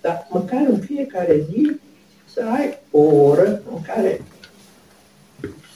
Dar 0.00 0.26
măcar 0.30 0.66
în 0.68 0.78
fiecare 0.78 1.46
zi 1.50 1.72
să 2.32 2.44
ai 2.44 2.78
o 2.90 3.00
oră 3.00 3.62
în 3.70 3.82
care 3.82 4.22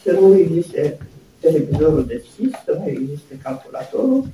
să 0.03 0.13
nu 0.13 0.37
existe 0.37 0.99
televizorul 1.41 2.07
deschis, 2.07 2.51
să 2.65 2.79
nu 2.79 2.89
existe 2.89 3.39
calculatorul, 3.43 4.27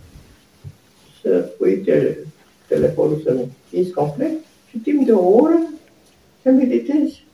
să 1.22 1.28
pui 1.58 1.78
te, 1.78 2.16
telefonul 2.66 3.20
să 3.24 3.32
nu 3.32 3.48
închizi 3.70 3.92
complet 3.92 4.32
și 4.68 4.78
timp 4.78 5.06
de 5.06 5.12
o 5.12 5.28
oră 5.28 5.58
să 6.42 6.50
meditezi 6.50 7.24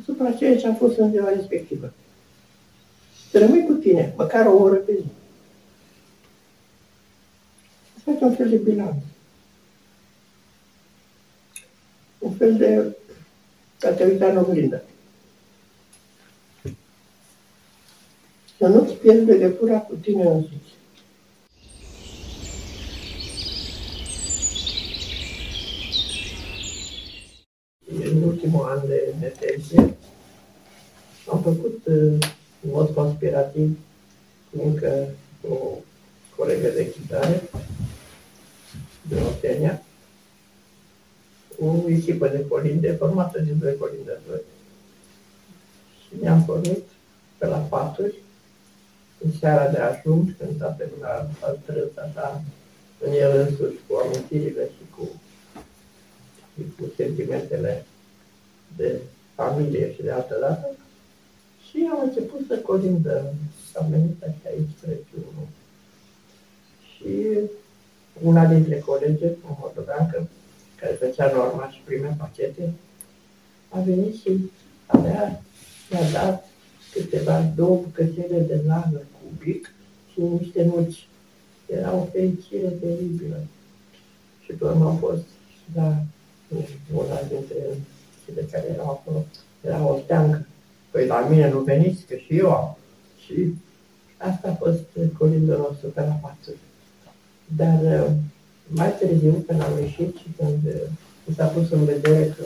asupra 0.00 0.30
ceea 0.30 0.56
ce 0.56 0.68
a 0.68 0.74
fost 0.74 0.98
în 0.98 1.10
ziua 1.10 1.28
respectivă. 1.28 1.92
Să 3.30 3.38
rămâi 3.38 3.64
cu 3.66 3.72
tine, 3.72 4.14
măcar 4.16 4.46
o 4.46 4.62
oră 4.62 4.74
pe 4.74 4.92
zi. 4.92 5.06
Să 7.94 8.00
faci 8.04 8.20
un 8.20 8.34
fel 8.34 8.48
de 8.48 8.56
bilanț. 8.56 9.02
Un 12.24 12.32
fel 12.32 12.56
de 12.56 12.96
a 13.86 13.90
te 13.90 14.04
uita 14.04 14.26
în 14.26 14.36
oglindă. 14.36 14.82
Să 18.58 18.66
nu-ți 18.66 18.92
pierzi 18.92 19.24
legătura 19.24 19.78
cu 19.78 19.94
tine 19.94 20.24
însuți. 20.24 20.72
În 27.86 28.22
ultimul 28.22 28.68
an 28.68 28.88
de 28.88 29.14
detenție 29.20 29.96
am 31.30 31.42
făcut 31.42 31.82
uh, 31.86 32.18
în 32.60 32.70
mod 32.70 32.94
conspirativ 32.94 33.78
cu 34.50 34.62
încă 34.66 35.08
o 35.48 35.54
colegă 36.36 36.68
de 36.68 36.90
chitare 36.90 37.42
din 39.08 39.18
Otenia, 39.18 39.82
o 41.66 41.88
echipă 41.88 42.28
de 42.28 42.46
colinde 42.48 42.92
formată 42.92 43.38
din 43.38 43.58
doi 43.58 43.76
colindători. 43.76 44.42
Și 46.02 46.12
ne-am 46.20 46.44
pornit 46.44 46.82
pe 47.38 47.46
la 47.46 47.56
paturi 47.56 48.14
în 49.24 49.30
seara 49.38 49.70
de 49.70 49.78
ajun, 49.78 50.36
când 50.38 50.58
toată 50.58 50.84
lumea 50.92 51.30
a 51.40 51.48
trăit 51.66 51.98
așa 51.98 52.42
în 52.98 53.12
el 53.12 53.38
însuși 53.38 53.78
cu 53.86 53.94
amintirile 54.04 54.64
și 54.64 54.84
cu, 54.96 55.08
și 56.54 56.62
cu 56.78 56.92
sentimentele 56.96 57.84
de 58.76 59.00
familie 59.34 59.92
și 59.94 60.02
de 60.02 60.10
altă 60.10 60.36
dată. 60.40 60.66
Și 61.68 61.88
am 61.92 62.00
început 62.02 62.40
să 62.48 62.56
colindăm. 62.58 63.34
Am 63.74 63.86
venit 63.90 64.22
așa 64.22 64.48
aici 64.48 64.78
Crăciunul. 64.80 65.48
Și 66.94 67.38
una 68.22 68.44
dintre 68.44 68.78
colege, 68.78 69.26
o 69.26 69.56
moldoveancă, 69.60 70.28
care 70.84 70.96
făcea 70.96 71.32
norma 71.34 71.68
și 71.70 71.80
primea 71.84 72.16
pachete, 72.18 72.72
a 73.68 73.80
venit 73.80 74.14
și 74.14 74.50
avea, 74.86 75.42
mi-a 75.90 76.10
dat 76.12 76.48
câteva 76.92 77.52
două 77.56 77.76
bucățele 77.76 78.38
de 78.38 78.60
lagă 78.66 79.02
cubic 79.16 79.74
și 80.12 80.20
niște 80.20 80.64
nuci. 80.64 81.08
Era 81.66 81.92
o 81.94 82.04
fericire 82.12 82.68
teribilă. 82.68 83.36
Și 84.44 84.52
pe 84.52 84.64
urmă 84.64 84.88
am 84.88 84.96
fost 84.96 85.24
la 85.74 85.96
una 86.94 87.20
dintre 87.28 87.56
cele 88.24 88.46
care 88.50 88.66
erau 88.72 88.90
acolo, 88.90 89.24
era 89.60 89.86
o 89.86 89.98
steancă. 90.04 90.46
Păi 90.90 91.06
la 91.06 91.26
mine 91.28 91.50
nu 91.50 91.60
veniți, 91.60 92.04
că 92.04 92.14
și 92.14 92.38
eu 92.38 92.52
am. 92.52 92.76
Și 93.24 93.54
asta 94.16 94.48
a 94.48 94.54
fost 94.54 94.84
colindul 95.18 95.56
nostru 95.56 95.88
pe 95.88 96.00
la 96.00 96.18
patru. 96.22 96.52
Dar 97.56 97.80
uh, 97.82 98.10
mai 98.66 98.92
târziu, 98.98 99.44
când 99.46 99.62
am 99.62 99.78
ieșit 99.80 100.16
și 100.16 100.26
când 100.36 100.66
uh, 100.66 100.88
mi 101.24 101.34
s-a 101.34 101.46
pus 101.46 101.70
în 101.70 101.84
vedere 101.84 102.34
că 102.36 102.44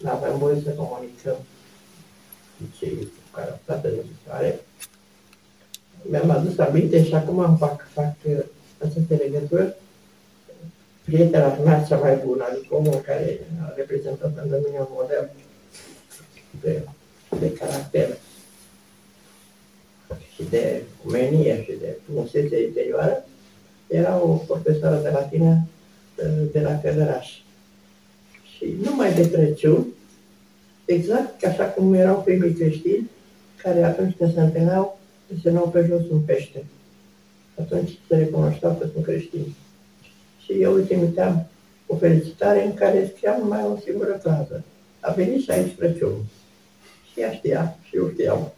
nu 0.00 0.10
aveam 0.10 0.38
voie 0.38 0.60
să 0.64 0.70
comunicăm 0.70 1.36
cu 2.56 2.64
cei 2.78 2.96
cu 2.96 3.30
care 3.32 3.50
au 3.50 3.58
stat 3.62 3.84
în 3.84 3.90
închisoare, 4.02 4.60
mi-am 6.02 6.30
adus 6.30 6.58
aminte 6.58 7.04
și 7.04 7.14
acum 7.14 7.56
fac, 7.56 7.88
fac 7.92 8.14
uh, 8.22 8.38
aceste 8.82 9.14
legături. 9.14 9.74
Prietena 11.04 11.56
mea 11.64 11.82
cea 11.82 11.98
mai 11.98 12.16
bună, 12.24 12.44
adică 12.50 12.74
omul 12.74 12.94
care 12.94 13.40
a 13.62 13.72
reprezentat 13.76 14.32
pentru 14.34 14.56
mine 14.56 14.78
un 14.78 14.86
model 14.90 15.30
de, 16.60 16.82
de 17.40 17.52
caracter 17.52 18.16
și 20.34 20.42
de 20.50 20.82
umenie 21.04 21.62
și 21.62 21.72
de 21.80 21.96
frumusețe 22.04 22.62
interioară, 22.62 23.24
era 23.88 24.22
o 24.22 24.26
profesoară 24.26 25.00
de 25.02 25.08
latină 25.08 25.66
de 26.52 26.60
la 26.60 26.80
Călăraș. 26.80 27.28
Și 28.56 28.74
numai 28.82 29.14
de 29.14 29.30
Crăciun, 29.30 29.86
exact 30.84 31.40
ca 31.40 31.48
așa 31.48 31.64
cum 31.64 31.94
erau 31.94 32.22
primii 32.22 32.52
creștini, 32.52 33.10
care 33.62 33.82
atunci 33.82 34.14
când 34.18 34.34
se 34.34 34.40
întâlneau, 34.40 34.98
se 35.42 35.50
nou 35.50 35.68
pe 35.68 35.86
jos 35.88 36.08
un 36.10 36.20
pește. 36.20 36.64
Atunci 37.60 37.98
se 38.08 38.16
recunoșteau 38.16 38.76
că 38.80 38.86
sunt 38.92 39.04
creștini. 39.04 39.56
Și 40.44 40.52
eu 40.52 40.74
îi 40.74 40.82
trimiteam 40.82 41.46
o 41.86 41.96
felicitare 41.96 42.64
în 42.64 42.74
care 42.74 43.12
scriam 43.14 43.40
numai 43.40 43.62
o 43.62 43.78
singură 43.84 44.18
frază. 44.22 44.64
A 45.00 45.12
venit 45.12 45.42
și 45.42 45.50
aici 45.50 45.76
Crăciun. 45.78 46.14
Și 47.12 47.20
ea 47.20 47.32
știa 47.32 47.78
și 47.82 47.96
eu 47.96 48.10
știam. 48.12 48.52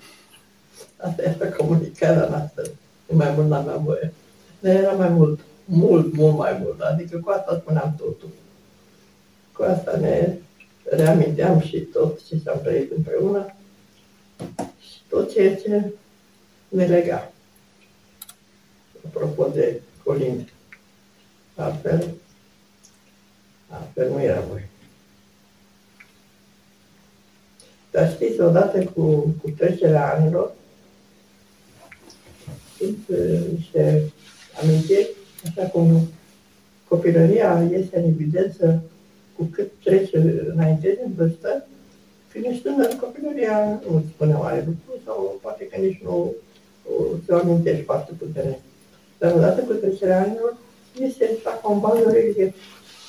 Asta 0.97 1.23
era 1.23 1.49
comunicarea 1.49 2.29
noastră. 2.29 2.63
Mai 3.09 3.33
mult 3.37 3.49
n-aveam 3.49 3.85
voie. 3.85 4.13
Dar 4.61 4.75
era 4.75 4.93
mai 4.93 5.09
mult, 5.09 5.41
mult, 5.65 6.15
mult 6.15 6.37
mai 6.37 6.59
mult. 6.63 6.81
Adică 6.81 7.19
cu 7.19 7.31
asta 7.31 7.59
spuneam 7.61 7.95
totul. 7.99 8.31
Cu 9.53 9.63
asta 9.63 9.97
ne 9.97 10.37
reaminteam 10.91 11.61
și 11.61 11.79
tot 11.79 12.27
ce 12.27 12.39
s-a 12.45 12.53
trăit 12.53 12.91
împreună 12.91 13.55
și 14.81 14.99
tot 15.09 15.33
ceea 15.33 15.57
ce 15.57 15.93
ne 16.69 16.87
lega. 16.87 17.33
Apropo 19.07 19.49
de 19.49 19.81
colinde. 20.05 20.53
Altfel, 21.55 22.15
altfel 23.69 24.11
nu 24.11 24.23
era 24.23 24.41
voi. 24.41 24.67
Dar 27.91 28.13
știți, 28.13 28.41
odată 28.41 28.85
cu, 28.85 29.35
cu 29.43 29.51
trecerea 29.57 30.15
anilor, 30.15 30.53
sunt 32.79 32.99
uh, 33.09 33.41
niște 33.53 34.13
amintiri, 34.63 35.09
așa 35.45 35.69
cum 35.69 36.09
copilăria 36.89 37.69
este 37.73 37.99
în 37.99 38.05
evidență 38.05 38.83
cu 39.37 39.45
cât 39.45 39.71
trece 39.85 40.45
înainte 40.55 40.99
din 41.01 41.13
vârstă, 41.17 41.67
când 42.33 42.45
ești 42.45 42.63
tânăr, 42.63 42.93
copilăria 43.01 43.81
nu 43.89 43.97
îți 43.97 44.09
spune 44.09 44.35
oare 44.35 44.65
lucru 44.67 45.03
sau 45.05 45.39
poate 45.43 45.65
că 45.65 45.81
nici 45.81 46.01
nu 46.03 46.35
ți-o 47.25 47.37
amintești 47.37 47.85
foarte 47.85 48.13
puternic. 48.19 48.59
Dar 49.19 49.35
odată 49.35 49.61
cu 49.61 49.73
trecerea 49.73 50.23
anilor, 50.23 50.57
este 51.01 51.31
așa 51.39 51.59
ca 51.63 51.69
un 51.69 51.81
bal 51.81 52.03
de 52.05 52.13
relief 52.13 52.55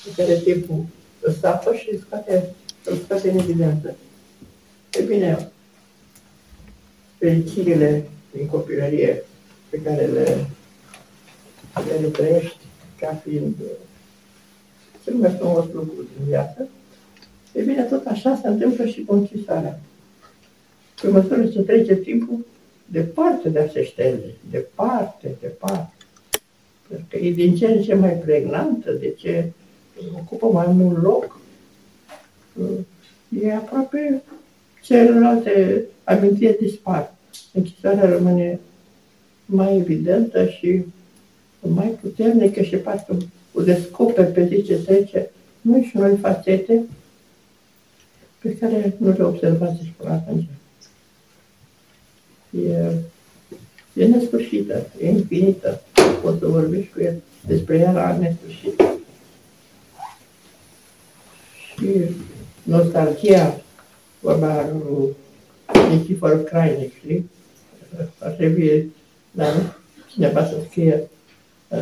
pe 0.06 0.24
care 0.24 0.40
timpul 0.40 0.86
îl 1.20 1.34
sapă 1.42 1.74
și 1.74 1.90
îl 1.92 2.00
scoate, 2.06 2.56
îl 2.86 2.98
scoate 3.04 3.30
în 3.30 3.38
evidență. 3.38 3.96
E 4.92 5.02
bine, 5.02 5.52
fericirile 7.18 8.10
din 8.32 8.48
copilărie 8.48 9.24
pe 9.70 9.78
care 9.78 10.06
le 10.06 10.24
care 10.24 10.59
le 12.02 12.08
trăiești 12.08 12.58
ca 13.00 13.22
fiind 13.24 13.56
uh, 13.62 13.70
cel 15.04 15.14
mai 15.14 15.32
frumos 15.32 15.66
lucru 15.74 15.96
din 15.96 16.26
viață, 16.28 16.68
e 17.54 17.62
bine, 17.62 17.84
tot 17.84 18.06
așa 18.06 18.40
se 18.42 18.48
întâmplă 18.48 18.86
și 18.86 19.04
cu 19.04 19.14
închisoarea. 19.14 19.80
Pe 21.02 21.08
măsură 21.08 21.48
ce 21.48 21.62
trece 21.62 21.96
timpul, 21.96 22.46
departe 22.86 23.50
de 23.50 23.60
a 23.60 23.70
se 23.70 23.84
șterge, 23.84 24.34
departe, 24.52 25.36
departe. 25.42 25.94
Pentru 26.88 27.06
că 27.10 27.18
e 27.18 27.32
din 27.32 27.56
ce 27.56 27.66
în 27.66 27.82
ce 27.82 27.94
mai 27.94 28.14
pregnantă, 28.14 28.92
de 28.92 29.14
ce 29.18 29.52
ocupă 30.16 30.46
mai 30.46 30.68
mult 30.68 31.02
loc, 31.02 31.40
e 33.42 33.54
aproape 33.54 34.24
celelalte 34.82 35.84
amintiri 36.04 36.58
dispar. 36.60 37.14
Închisoarea 37.54 38.10
rămâne 38.10 38.60
mai 39.46 39.78
evidentă 39.78 40.46
și 40.46 40.84
mai 41.68 41.98
puternică 42.02 42.62
și 42.62 42.76
parcă 42.76 43.18
o 43.54 43.62
descoperi 43.62 44.32
pe 44.32 44.46
zi 44.46 44.64
ce 44.64 44.76
trece 44.76 45.30
noi 45.62 45.82
și 45.82 45.98
noi 45.98 46.18
fațete 46.18 46.84
pe 48.40 48.56
care 48.56 48.96
nu 48.98 49.12
le 49.12 49.24
observați 49.24 49.84
și 49.84 49.94
până 49.98 50.12
atunci. 50.12 50.48
E, 52.68 52.92
e 53.94 54.06
nesfârșită, 54.06 54.88
e 55.00 55.10
infinită. 55.10 55.82
Poți 56.22 56.40
să 56.40 56.48
vorbești 56.48 56.92
cu 56.94 57.02
el 57.02 57.16
despre 57.48 57.78
ea 57.78 57.92
la 57.92 58.18
nesfârșit. 58.18 58.82
Și 61.74 61.88
nostalgia, 62.64 63.62
vorba 64.20 64.70
lui 64.70 65.16
Nichifor 65.90 66.44
Crainic, 66.44 66.94
știi? 66.98 67.30
Ar 68.20 68.32
trebui, 68.32 68.92
dar 69.32 69.76
cineva 70.12 70.46
să 70.46 70.56
scrie 70.70 71.10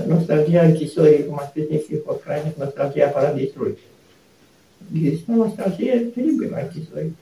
nostalgia 0.07 0.63
închisorii, 0.63 1.25
cum 1.25 1.37
a 1.39 1.47
scris 1.49 1.69
Nichifor 1.69 2.19
Crainic, 2.19 2.57
nostalgia 2.57 3.07
paradisului. 3.07 3.77
Există 4.93 5.31
nostalgie 5.31 5.95
teribilă 5.95 6.55
a 6.55 6.59
închisorii. 6.59 7.15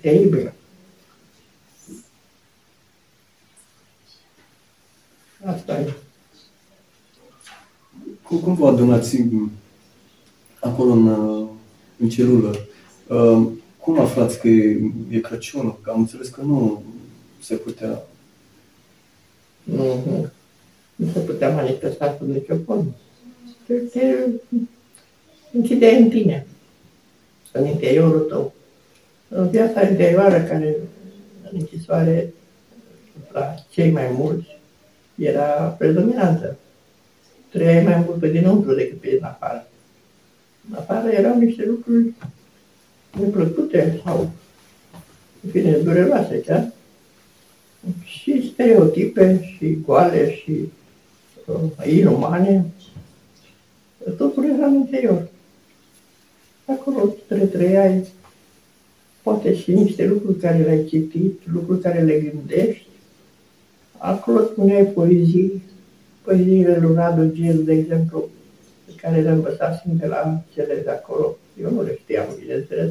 Teribilă. 0.00 0.52
Asta 5.44 5.80
e. 5.80 5.92
Cum, 8.22 8.38
cum 8.38 8.54
vă 8.54 8.66
adunați 8.66 9.24
acolo 10.60 10.92
în, 10.92 11.06
în 11.98 12.08
celulă? 12.08 12.56
Uh, 13.06 13.46
cum 13.78 14.00
aflați 14.00 14.38
că 14.38 14.48
e, 14.48 14.80
e 15.10 15.18
Crăciunul? 15.18 15.78
Că 15.82 15.90
am 15.90 15.98
înțeles 16.00 16.28
că 16.28 16.40
nu 16.40 16.82
se 17.40 17.54
putea... 17.54 18.02
Nu, 19.62 19.84
nu. 20.06 20.30
Nu 20.96 21.06
se 21.12 21.18
putea 21.18 21.54
manifesta 21.54 22.06
cu 22.10 22.24
nicio 22.24 22.54
formă. 22.64 22.94
Te, 23.66 23.74
te 23.74 24.16
închideai 25.52 26.02
în 26.02 26.08
tine, 26.08 26.46
în 27.52 27.66
interiorul 27.66 28.20
tău. 28.20 28.52
În 29.28 29.48
viața 29.48 29.88
interioară, 29.88 30.42
care 30.42 30.76
în 31.42 31.58
închisoare, 31.58 32.32
la 33.32 33.54
cei 33.70 33.90
mai 33.90 34.10
mulți, 34.12 34.56
era 35.14 35.76
predominantă. 35.78 36.56
Trăiai 37.50 37.84
mai 37.84 38.02
mult 38.06 38.18
pe 38.18 38.28
dinăuntru 38.28 38.74
decât 38.74 39.00
pe 39.00 39.08
din 39.08 39.24
afară. 39.24 39.66
În 40.70 40.76
afară 40.76 41.08
erau 41.08 41.38
niște 41.38 41.64
lucruri 41.66 42.12
neplăcute 43.20 44.00
sau, 44.04 44.30
în 45.44 45.50
fine, 45.50 45.72
dureroase 45.76 46.40
chiar. 46.40 46.72
Și 48.04 48.50
stereotipe, 48.52 49.54
și 49.56 49.78
goale, 49.84 50.34
și 50.34 50.50
uh, 50.50 50.81
inumane. 51.86 52.64
Totul 54.16 54.44
era 54.44 54.66
în 54.66 54.74
interior. 54.74 55.28
Acolo 56.64 57.14
retrăiai 57.28 58.06
poate 59.22 59.56
și 59.56 59.72
niște 59.72 60.06
lucruri 60.06 60.38
care 60.38 60.62
le-ai 60.62 60.84
citit, 60.84 61.40
lucruri 61.52 61.80
care 61.80 62.02
le 62.02 62.20
gândești. 62.20 62.86
Acolo 63.98 64.44
spuneai 64.44 64.84
poezii, 64.84 65.62
poeziile 66.22 66.78
lui 66.78 66.94
Radu 66.94 67.32
Gil, 67.34 67.64
de 67.64 67.72
exemplu, 67.72 68.28
pe 68.86 68.92
care 68.96 69.20
le 69.20 69.30
învățasem 69.30 69.96
de 69.96 70.06
la 70.06 70.42
cele 70.54 70.80
de 70.84 70.90
acolo. 70.90 71.36
Eu 71.62 71.70
nu 71.70 71.82
le 71.82 71.98
știam, 72.02 72.26
bineînțeles, 72.38 72.90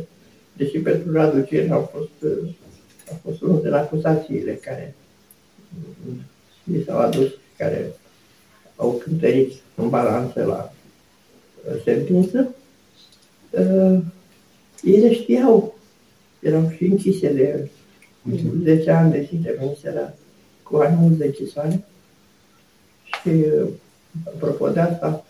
deși 0.54 0.77
pentru 0.80 1.12
Radu 1.12 1.45
Gil 1.45 1.71
au 1.71 1.92
fost, 1.94 2.33
a 3.12 3.15
fost 3.24 3.42
unul 3.42 3.62
din 3.62 3.74
acuzațiile 3.74 4.54
care 4.54 4.95
mi 6.63 6.83
s-au 6.83 6.97
adus, 6.97 7.30
care 7.57 7.92
au 8.81 8.92
cântărit 9.04 9.51
în 9.75 9.89
balanță 9.89 10.44
la 10.44 10.74
uh, 11.68 11.81
sentință. 11.83 12.56
Uh, 13.50 14.00
ei 14.83 15.00
le 15.00 15.13
știau, 15.13 15.78
erau 16.39 16.72
și 16.75 16.83
închise 16.83 17.33
de 17.33 17.69
10 18.63 18.92
ani 18.92 19.12
de 19.12 19.28
zile, 19.30 19.56
veniseră 19.60 20.16
cu 20.63 20.75
ani 20.75 20.98
mulți 21.00 21.18
de 21.18 21.25
închisoare. 21.25 21.83
Și, 23.04 23.30
uh, 23.30 23.68
apropo 24.36 24.69
de 24.69 24.80
asta, 24.80 25.25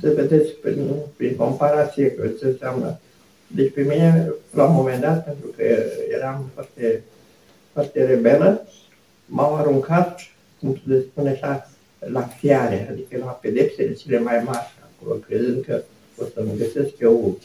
să 0.00 0.12
vedeți 0.14 0.50
prin, 0.50 0.92
prin 1.16 1.36
comparație 1.36 2.10
că 2.10 2.28
ce 2.28 2.46
înseamnă. 2.46 2.98
Deci 3.46 3.72
pe 3.72 3.82
mine, 3.82 4.32
la 4.54 4.64
un 4.64 4.74
moment 4.74 5.00
dat, 5.00 5.24
pentru 5.24 5.46
că 5.56 5.62
eram 6.10 6.50
foarte, 6.54 7.02
foarte 7.72 8.04
rebelă, 8.04 8.66
m-au 9.26 9.56
aruncat, 9.56 10.20
cum 10.60 10.80
se 10.86 11.04
spune 11.10 11.30
așa, 11.30 11.71
la 12.10 12.20
fiare, 12.20 12.88
adică 12.90 13.24
la 13.24 13.30
pedepsele 13.30 13.92
cele 13.92 14.18
mai 14.18 14.42
mari 14.44 14.72
acolo, 14.82 15.14
crezând 15.14 15.64
că 15.64 15.82
o 16.16 16.24
să-mi 16.34 16.56
găsesc 16.56 16.98
eu 16.98 17.38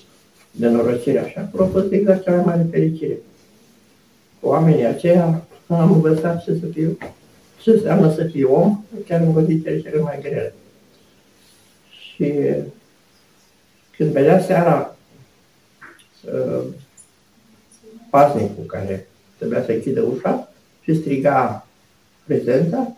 nenorocire 0.51 1.19
așa. 1.19 1.42
Acolo 1.42 1.63
a 1.63 1.68
fost 1.68 1.92
exact 1.92 2.24
cea 2.24 2.36
mai 2.36 2.45
mare 2.45 2.68
fericire. 2.71 3.18
Cu 4.39 4.48
oamenii 4.48 4.86
aceia 4.86 5.48
am 5.68 5.92
învățat 5.92 6.44
ce 6.44 6.57
să 6.59 6.65
fiu, 6.65 6.98
ce 7.62 7.69
înseamnă 7.69 8.13
să 8.13 8.24
fiu 8.24 8.54
om, 8.54 8.83
chiar 9.07 9.21
în 9.21 9.33
condițiile 9.33 9.81
cele 9.81 10.00
mai 10.00 10.19
grele. 10.21 10.54
Și 11.89 12.33
când 13.98 14.12
vedea 14.12 14.42
seara 14.42 14.95
uh, 16.33 16.63
pasnicul 18.09 18.63
care 18.65 19.07
trebuia 19.38 19.63
să 19.63 19.71
închidă 19.71 20.01
ușa 20.01 20.51
și 20.81 20.95
striga 20.95 21.68
prezența, 22.25 22.96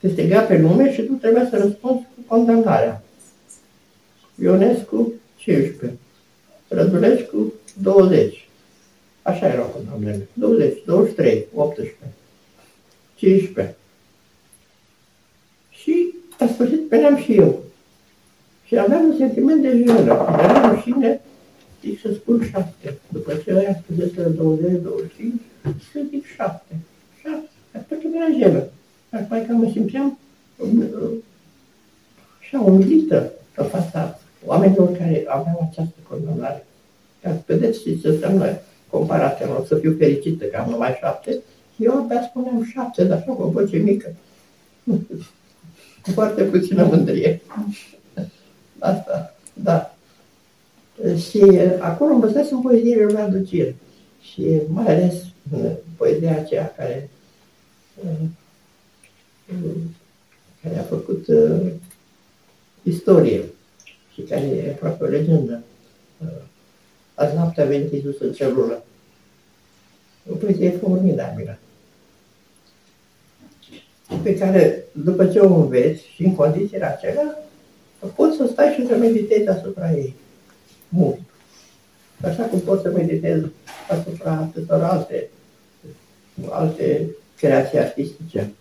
te 0.00 0.08
striga 0.08 0.40
pe 0.40 0.58
nume 0.58 0.92
și 0.92 1.02
tu 1.02 1.12
trebuia 1.12 1.48
să 1.48 1.56
răspunzi 1.56 2.02
cu 2.02 2.20
condamnarea. 2.26 3.02
Ionescu 4.42 5.12
15, 5.36 5.98
Rădulescu 6.68 7.52
20. 7.82 8.48
Așa 9.22 9.46
erau 9.46 9.66
condamnele. 9.66 10.28
20, 10.32 10.82
23, 10.84 11.46
18, 11.54 11.96
15. 13.14 13.76
Și 15.70 16.14
a 16.38 16.46
sfârșit 16.46 16.80
veneam 16.88 17.16
și 17.16 17.34
eu. 17.34 17.64
Și 18.64 18.78
aveam 18.78 19.04
un 19.04 19.16
sentiment 19.16 19.62
de 19.62 19.82
jenă. 19.86 20.00
Era 20.42 20.74
rușine, 20.74 21.20
zic 21.82 22.00
să 22.00 22.12
spun 22.12 22.48
șapte. 22.50 22.98
După 23.08 23.34
ce 23.34 23.52
aia 23.52 23.82
spuseseră 23.82 24.28
20, 24.28 24.80
25, 24.82 25.40
să 25.92 26.00
zic 26.10 26.26
șapte. 26.36 26.74
Șapte. 27.22 27.48
Atunci 27.76 28.14
era 28.14 28.38
jenă. 28.38 28.64
Acum 29.16 29.46
că 29.46 29.52
mă 29.52 29.70
simțeam 29.72 30.18
așa 32.40 32.60
umilită 32.60 33.32
în 33.54 33.64
fața 33.66 34.18
oamenilor 34.44 34.92
care 34.92 35.24
aveau 35.28 35.68
această 35.70 35.94
condamnare. 36.08 36.66
Ca 37.22 37.42
vedeți 37.46 37.80
și 37.80 38.00
ce 38.00 38.08
înseamnă 38.08 38.58
comparația, 38.90 39.58
o 39.60 39.64
să 39.64 39.76
fiu 39.76 39.94
fericită 39.98 40.44
că 40.44 40.56
am 40.56 40.70
numai 40.70 40.96
șapte, 41.00 41.38
eu 41.76 41.96
abia 41.96 42.22
spuneam 42.22 42.64
șapte, 42.64 43.04
dar 43.04 43.18
așa 43.18 43.32
cu 43.32 43.42
o 43.42 43.48
voce 43.48 43.76
mică. 43.76 44.14
Cu 46.02 46.10
foarte 46.18 46.42
puțină 46.42 46.84
mândrie. 46.84 47.40
Asta, 48.78 49.34
da. 49.52 49.94
Și 51.30 51.42
acolo 51.78 52.12
învățasem 52.12 52.60
poeziile 52.60 53.04
lui 53.04 53.16
Aducir. 53.16 53.74
Și 54.20 54.60
mai 54.68 54.94
ales 54.94 55.14
poezia 55.96 56.30
aceea 56.30 56.74
care, 56.76 57.10
care 60.62 60.78
a 60.78 60.82
făcut 60.82 61.26
uh, 61.26 61.72
istorie 62.82 63.44
și 64.12 64.20
care 64.20 64.46
e 64.46 64.70
aproape 64.70 65.04
o 65.04 65.08
legendă. 65.08 65.62
Uh, 66.18 66.42
azi 67.14 67.34
noaptea 67.34 67.64
a 67.64 67.66
venit 67.66 67.92
Iisus 67.92 68.20
în 68.20 68.32
celulă. 68.32 68.84
O 70.30 70.34
poezie 70.34 70.70
formidabilă 70.70 71.58
pe 74.22 74.38
care, 74.38 74.84
după 74.92 75.26
ce 75.26 75.38
o 75.38 75.54
înveți 75.54 76.02
și 76.14 76.24
în 76.24 76.34
condițiile 76.34 76.84
acelea, 76.84 77.38
poți 78.14 78.36
să 78.36 78.48
stai 78.52 78.72
și 78.72 78.86
să 78.86 78.96
meditezi 78.96 79.48
asupra 79.48 79.92
ei. 79.92 80.14
Mult. 80.88 81.18
Așa 82.22 82.42
cum 82.42 82.60
poți 82.60 82.82
să 82.82 82.90
meditezi 82.90 83.46
asupra 83.88 84.30
atâtor 84.30 84.82
alte, 84.82 85.28
alte 86.48 87.06
creații 87.36 87.78
artistice, 87.78 88.52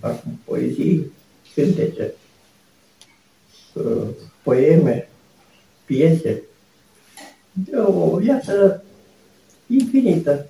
acum 0.00 0.38
poezii, 0.44 1.12
cântece, 1.54 2.12
poeme, 4.42 5.08
piese, 5.84 6.42
de 7.52 7.76
o 7.76 8.16
viață 8.16 8.84
infinită 9.66 10.46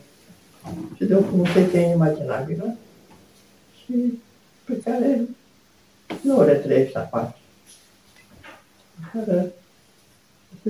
și 0.96 1.04
de 1.04 1.14
o 1.14 1.22
frumusețe 1.22 1.78
inimaginabilă 1.78 2.76
și 3.84 4.18
pe 4.64 4.80
care 4.84 5.28
nu 6.22 6.36
o 6.36 6.44
retrăiești 6.44 6.96
afară. 6.96 7.38
Care 9.12 9.52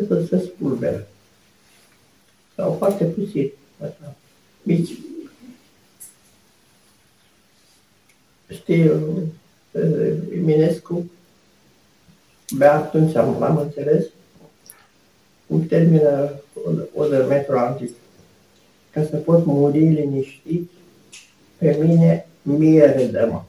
să 0.06 0.24
se 0.28 0.38
spulberă. 0.38 1.06
Sau 2.54 2.72
foarte 2.72 3.04
puțin, 3.04 3.50
așa, 3.82 4.14
mici. 4.62 4.90
Știu, 8.48 9.22
Eminescu, 10.34 11.10
bea 12.56 12.74
atunci 12.74 13.14
am, 13.14 13.42
am 13.42 13.56
înțeles, 13.56 14.04
cum 15.46 15.66
termină 15.66 16.30
metru 17.28 17.56
antic. 17.56 17.90
Ca 18.90 19.04
să 19.04 19.16
pot 19.16 19.44
muri 19.44 19.78
liniștit, 19.78 20.70
pe 21.58 21.76
mine 21.80 22.26
mie 22.42 22.84
redămă. 22.84 23.46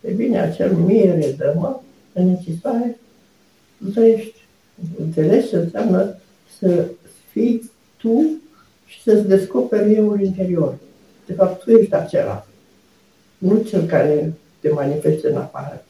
E 0.00 0.12
bine, 0.12 0.40
acel 0.40 0.74
mie 0.74 1.12
redămă, 1.12 1.82
în 2.12 2.28
închisoare, 2.28 2.98
trăiești. 3.94 4.34
Înțelegi 4.98 5.48
ce 5.48 5.56
înseamnă 5.56 6.16
să 6.58 6.86
fii 7.30 7.70
tu 7.96 8.40
și 8.86 9.02
să-ți 9.02 9.28
descoperi 9.28 9.94
eu 9.94 10.18
interior. 10.18 10.78
De 11.26 11.32
fapt, 11.32 11.62
tu 11.62 11.70
ești 11.70 11.94
acela. 11.94 12.46
Nu 13.40 13.62
cel 13.62 13.86
care 13.86 14.32
te 14.60 14.68
manifeste 14.68 15.28
în 15.28 15.36
afară, 15.36 15.84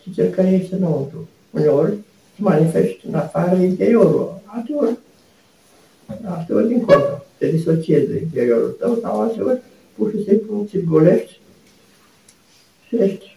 ci 0.00 0.14
cel 0.14 0.30
care 0.30 0.50
ești 0.50 0.72
înăuntru. 0.72 1.28
Uneori 1.50 1.96
manifesti 2.36 3.06
în 3.06 3.14
afară 3.14 3.56
interiorul. 3.56 4.40
Alteori, 4.44 4.98
alteori 6.24 6.68
dincolo, 6.68 7.24
te 7.38 7.50
disociezi 7.50 8.06
de 8.06 8.18
interiorul 8.18 8.76
tău 8.78 8.98
sau 9.00 9.20
alteori 9.20 9.60
pur 9.94 10.10
și 10.10 10.24
simplu 10.24 10.66
ți 10.68 10.78
golești 10.78 11.38
și 12.86 12.96
ești 12.96 13.36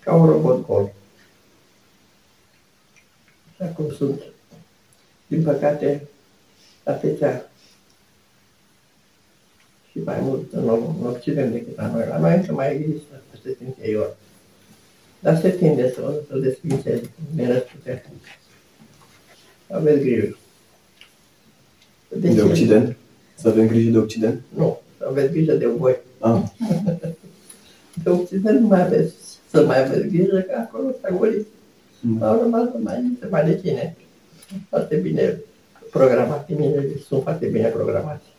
ca 0.00 0.14
un 0.14 0.26
robot 0.26 0.66
gol. 0.66 0.92
Așa 3.52 3.70
cum 3.70 3.90
sunt, 3.90 4.22
din 5.26 5.42
păcate, 5.42 6.08
atâția 6.82 7.50
și 9.92 9.98
mai 10.04 10.18
mult 10.20 10.52
în, 10.52 10.68
în 11.00 11.06
Occident 11.06 11.52
decât 11.52 11.76
la 11.76 11.90
noi. 11.92 12.04
La 12.08 12.18
noi 12.18 12.36
încă 12.36 12.52
mai 12.52 12.74
există 12.74 13.22
acest 13.32 13.60
interior. 13.60 14.16
Dar 15.20 15.40
se 15.40 15.50
tinde 15.50 15.92
să, 15.94 16.20
să 16.30 16.38
desfințeze 16.38 17.10
din 17.34 17.46
răsputere. 17.46 18.12
Aveți 19.70 20.00
grijă. 20.00 20.36
De, 22.08 22.28
de 22.28 22.42
Occident? 22.42 22.96
Să 23.34 23.48
avem 23.48 23.66
grijă 23.66 23.90
de 23.90 23.98
Occident? 23.98 24.40
Nu, 24.48 24.80
să 24.98 25.06
aveți 25.08 25.32
grijă 25.32 25.52
de 25.52 25.66
voi. 25.66 25.96
Ah. 26.18 26.42
de 28.02 28.10
Occident 28.10 28.60
nu 28.60 28.66
mai 28.66 28.82
aveți 28.82 29.14
să 29.50 29.64
mai 29.64 29.84
aveți 29.84 30.06
grijă 30.08 30.38
că 30.38 30.54
acolo 30.58 30.94
s-a 31.00 31.10
golit. 31.10 31.46
Mm. 32.00 32.22
Au 32.22 32.40
rămas 32.40 32.68
mai, 32.82 33.18
mai 33.30 33.44
de 33.44 33.60
cine. 33.64 33.96
Foarte 34.68 34.96
bine 34.96 35.38
programat, 35.90 36.48
sunt 37.06 37.22
foarte 37.22 37.46
bine 37.46 37.68
programați. 37.68 38.31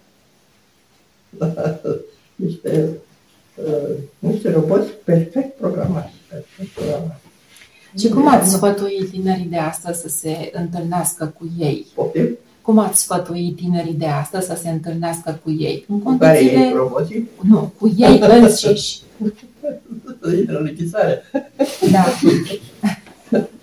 niște, 2.35 2.89
uh, 3.55 3.95
niște 4.19 4.51
roboți 4.51 4.89
perfect 5.03 5.57
programați. 5.57 6.13
Perfect 6.29 6.69
programați. 6.69 7.21
Și 7.97 8.09
cum 8.09 8.27
ați 8.27 8.51
sfătuit 8.51 9.09
tinerii 9.09 9.45
de 9.49 9.57
astăzi 9.57 10.01
să 10.01 10.09
se 10.09 10.51
întâlnească 10.53 11.33
cu 11.37 11.51
ei? 11.57 11.85
Poftim? 11.95 12.37
Cum 12.61 12.77
ați 12.77 13.01
sfătuit 13.01 13.55
tinerii 13.55 13.93
de 13.93 14.05
astăzi 14.05 14.45
să 14.45 14.57
se 14.61 14.69
întâlnească 14.69 15.39
cu 15.43 15.51
ei? 15.51 15.85
În 15.87 16.01
condițiile... 16.01 16.37
Cu 16.37 16.53
care 16.53 16.65
ei 16.65 16.73
roboții? 16.73 17.29
Nu, 17.41 17.73
cu 17.79 17.93
ei 17.97 18.19
înșiși. 18.41 19.01
Să 20.21 20.31
intră 20.31 20.57
în 20.57 20.65
închisare. 20.69 21.23
Da. 21.91 22.05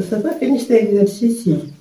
să 0.00 0.18
facă 0.18 0.44
niște 0.44 0.74
exerciții, 0.74 1.72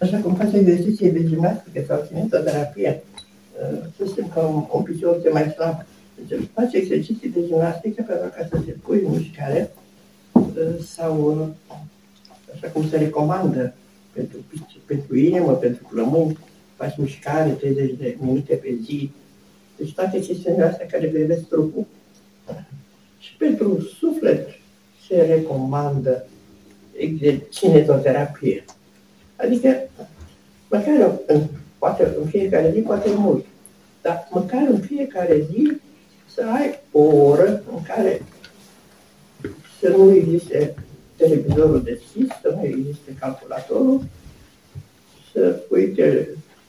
așa 0.00 0.18
cum 0.18 0.34
face 0.34 0.56
exerciții 0.56 1.10
de 1.10 1.24
gimnastică 1.24 1.84
sau 1.86 2.06
kinetoterapie. 2.08 3.02
Să 3.96 4.04
știm 4.06 4.30
că 4.34 4.40
un, 4.40 4.64
un 4.72 4.82
picior 4.82 5.20
se 5.22 5.28
mai 5.28 5.50
slab. 5.50 5.84
Deci 6.28 6.48
face 6.52 6.76
exerciții 6.76 7.28
de 7.28 7.46
gimnastică 7.46 8.02
pentru 8.02 8.28
ca 8.36 8.46
să 8.50 8.62
se 8.66 8.76
pui 8.82 9.02
în 9.04 9.10
mișcare 9.10 9.72
sau 10.94 11.48
așa 12.54 12.68
cum 12.72 12.88
se 12.88 12.96
recomandă 12.96 13.74
pentru, 14.12 14.38
pentru 14.86 15.16
inimă, 15.16 15.52
pentru 15.52 15.86
plămâni, 15.90 16.38
faci 16.76 16.96
mișcare 16.96 17.50
30 17.50 17.94
de 17.98 18.16
minute 18.20 18.54
pe 18.54 18.78
zi. 18.84 19.10
Deci 19.76 19.94
toate 19.94 20.20
chestiunile 20.20 20.64
astea 20.64 20.86
care 20.86 21.06
privesc 21.06 21.48
trupul. 21.48 21.86
Și 23.18 23.36
pentru 23.36 23.80
suflet 23.98 24.48
se 25.08 25.22
recomandă 25.22 26.26
cinetoterapie. 27.48 28.64
Adică, 29.36 29.88
măcar 30.70 31.20
în, 31.26 31.42
poate 31.78 32.14
în 32.20 32.26
fiecare 32.26 32.70
zi, 32.74 32.80
poate 32.80 33.10
mult, 33.14 33.44
dar 34.02 34.28
măcar 34.30 34.66
în 34.70 34.80
fiecare 34.80 35.46
zi 35.50 35.72
să 36.34 36.44
ai 36.58 36.78
o 36.92 37.00
oră 37.00 37.62
în 37.72 37.82
care 37.82 38.22
să 39.80 39.88
nu 39.88 40.14
existe 40.14 40.74
televizorul 41.16 41.82
deschis, 41.82 42.26
să 42.42 42.54
nu 42.56 42.64
existe 42.64 43.16
calculatorul, 43.20 44.04
să 45.32 45.40
pui 45.68 45.88
te, 45.88 46.26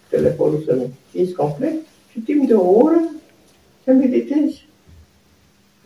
telefonul 0.10 0.64
să 0.66 0.72
închizi 0.72 1.34
complet 1.34 1.74
și 2.12 2.20
timp 2.20 2.48
de 2.48 2.54
o 2.54 2.70
oră 2.70 3.12
să 3.84 3.92
meditezi 3.92 4.68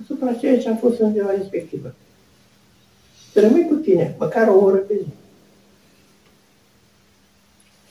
asupra 0.03 0.33
ceea 0.33 0.59
ce 0.59 0.69
a 0.69 0.75
fost 0.75 0.99
în 0.99 1.13
ziua 1.13 1.31
respectivă. 1.31 1.95
Să 3.31 3.39
rămâi 3.39 3.67
cu 3.67 3.73
tine, 3.73 4.15
măcar 4.17 4.47
o 4.47 4.59
oră 4.59 4.77
pe 4.77 4.93
zi. 4.93 5.09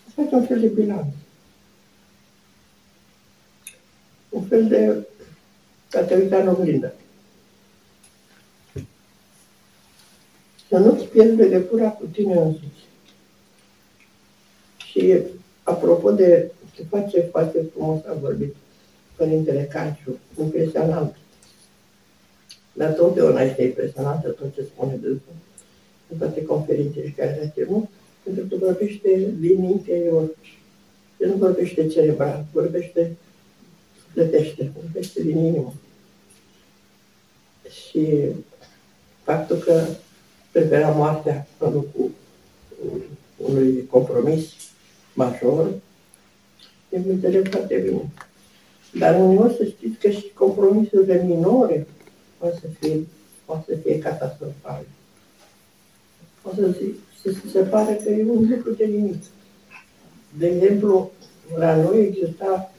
Să 0.04 0.10
faci 0.14 0.32
un 0.32 0.46
fel 0.46 0.60
de 0.60 0.66
bilanț. 0.66 1.14
Un 4.28 4.42
fel 4.42 4.68
de 4.68 5.06
a 5.98 6.00
te 6.00 6.14
uita 6.14 6.38
în 6.38 6.48
oglindă. 6.48 6.94
Să 10.68 10.78
nu-ți 10.78 11.04
pierzi 11.04 11.34
legătura 11.34 11.90
cu 11.90 12.06
tine 12.06 12.34
însuți. 12.34 12.88
Și 14.76 15.18
apropo 15.62 16.10
de 16.10 16.50
ce 16.74 16.82
face 16.82 17.20
foarte 17.20 17.64
frumos 17.72 18.04
a 18.04 18.12
vorbit 18.12 18.54
Părintele 19.16 19.68
Canciu, 19.72 20.18
impresionant. 20.38 21.16
Dar 22.80 22.92
totdeauna 22.92 23.42
este 23.42 23.62
impresionantă 23.62 24.28
tot 24.28 24.54
ce 24.54 24.62
spune 24.62 24.98
dânsul 25.02 25.34
în 26.08 26.18
toate 26.18 26.44
conferințele 26.44 27.14
care 27.16 27.36
le-a 27.40 27.64
ținut, 27.64 27.88
pentru 28.22 28.44
că 28.46 28.64
vorbește 28.64 29.32
din 29.38 29.64
interior. 29.64 30.30
El 31.18 31.28
nu 31.28 31.34
vorbește 31.34 31.86
cerebral, 31.86 32.44
vorbește, 32.52 33.16
plătește, 34.12 34.70
vorbește 34.80 35.22
din 35.22 35.38
inimă. 35.38 35.74
Și 37.70 38.06
faptul 39.22 39.56
că 39.56 39.84
prefera 40.52 40.90
moartea 40.90 41.46
în 41.58 41.72
locul 41.72 42.10
unui 43.36 43.86
compromis 43.86 44.52
major, 45.14 45.70
e 46.88 46.96
înțeleg 46.96 47.48
foarte 47.48 47.76
bine. 47.76 48.10
Dar 48.98 49.20
uneori 49.20 49.56
să 49.56 49.64
știți 49.64 49.98
că 49.98 50.10
și 50.10 50.30
compromisurile 50.34 51.22
minore 51.24 51.86
o 52.40 52.46
să 52.48 52.66
fie, 52.80 53.06
o 53.46 53.56
să 53.66 53.74
fie 53.82 53.98
catastrofal. 53.98 54.84
O 56.42 56.50
să 56.54 56.74
se, 57.22 57.34
se 57.50 57.60
pare 57.60 58.00
că 58.04 58.10
e 58.10 58.24
un 58.24 58.48
lucru 58.50 58.70
de 58.72 58.84
nimic. 58.84 59.22
De 60.38 60.46
exemplu, 60.46 61.10
la 61.56 61.76
noi 61.76 62.06
exista 62.06 62.72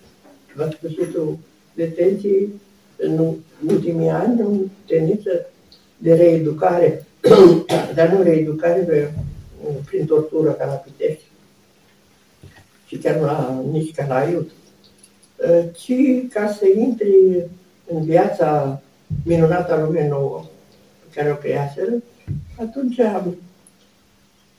la 0.56 0.70
sfârșitul 0.70 1.38
detenției, 1.74 2.50
în 2.98 3.34
ultimii 3.68 4.10
ani, 4.10 4.42
o 4.42 4.50
tendință 4.86 5.46
de 5.98 6.14
reeducare, 6.14 7.06
dar 7.96 8.10
nu 8.10 8.22
reeducare 8.22 8.82
de, 8.82 9.12
prin 9.86 10.06
tortură 10.06 10.52
ca 10.52 10.66
la 10.66 10.74
Pitești, 10.74 11.24
și 12.86 12.98
chiar 12.98 13.16
nu 13.16 13.26
la, 13.26 13.64
nici 13.72 13.94
ca 13.94 14.06
la 14.08 14.30
Iud, 14.30 14.52
ci 15.74 15.94
ca 16.34 16.52
să 16.52 16.66
intri 16.78 17.46
în 17.88 18.04
viața 18.04 18.82
minunata 19.26 19.80
lume 19.80 20.08
nouă 20.08 20.46
pe 21.00 21.20
care 21.20 21.32
o 21.32 21.36
creaseră, 21.36 21.92
atunci 22.60 23.00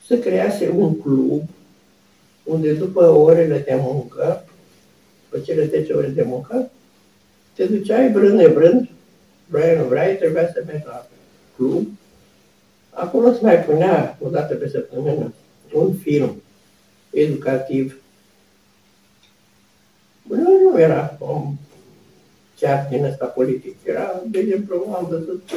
se 0.07 0.19
crease 0.19 0.69
un 0.69 1.01
club 1.01 1.41
unde 2.43 2.73
după 2.73 3.09
orele 3.09 3.59
de 3.59 3.77
muncă, 3.81 4.45
după 5.23 5.43
cele 5.43 5.65
10 5.65 5.93
ore 5.93 6.07
de 6.07 6.23
muncă, 6.23 6.71
te 7.53 7.65
duceai 7.65 8.11
vrând 8.11 8.39
nevrând, 8.39 8.89
vrei 9.47 9.77
nu 9.77 9.83
vrei, 9.83 10.15
trebuia 10.15 10.47
să 10.47 10.63
mergi 10.65 10.85
la 10.85 11.07
club. 11.55 11.87
Acolo 12.89 13.27
îți 13.27 13.43
mai 13.43 13.63
punea 13.63 14.17
o 14.21 14.29
dată 14.29 14.55
pe 14.55 14.69
săptămână 14.69 15.33
un 15.73 15.93
film 15.93 16.41
educativ. 17.11 18.01
Nu, 20.27 20.61
nu 20.61 20.79
era 20.79 21.15
om 21.19 21.57
chiar 22.63 22.87
din 22.89 23.03
ăsta 23.03 23.25
politic. 23.25 23.75
Era, 23.83 24.21
de 24.25 24.39
exemplu, 24.39 24.93
am 24.95 25.07
văzut 25.09 25.49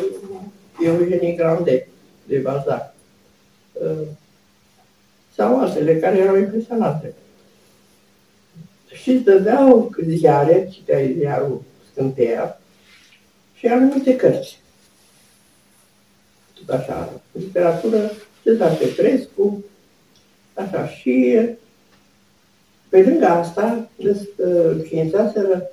Eugenie 0.85 1.33
Grande 1.33 1.89
de 2.25 2.39
Balzac. 2.39 2.95
Uh, 3.73 4.09
sau 5.35 5.61
altele 5.61 5.99
care 5.99 6.19
erau 6.19 6.37
impresionante. 6.37 7.15
Și 8.93 9.11
îți 9.11 9.25
dădeau 9.25 9.95
ziare, 10.07 10.69
citeai 10.73 11.15
ziarul 11.19 11.63
Scânteia, 11.91 12.61
și 13.55 13.67
anumite 13.67 14.17
cărți. 14.17 14.61
Tot 16.55 16.75
așa, 16.75 17.21
literatură, 17.33 18.11
Cezar 18.43 18.77
Petrescu, 18.77 19.65
așa, 20.55 20.89
și 20.89 21.41
pe 22.89 23.03
lângă 23.03 23.27
asta, 23.27 23.89
înființaseră 24.71 25.71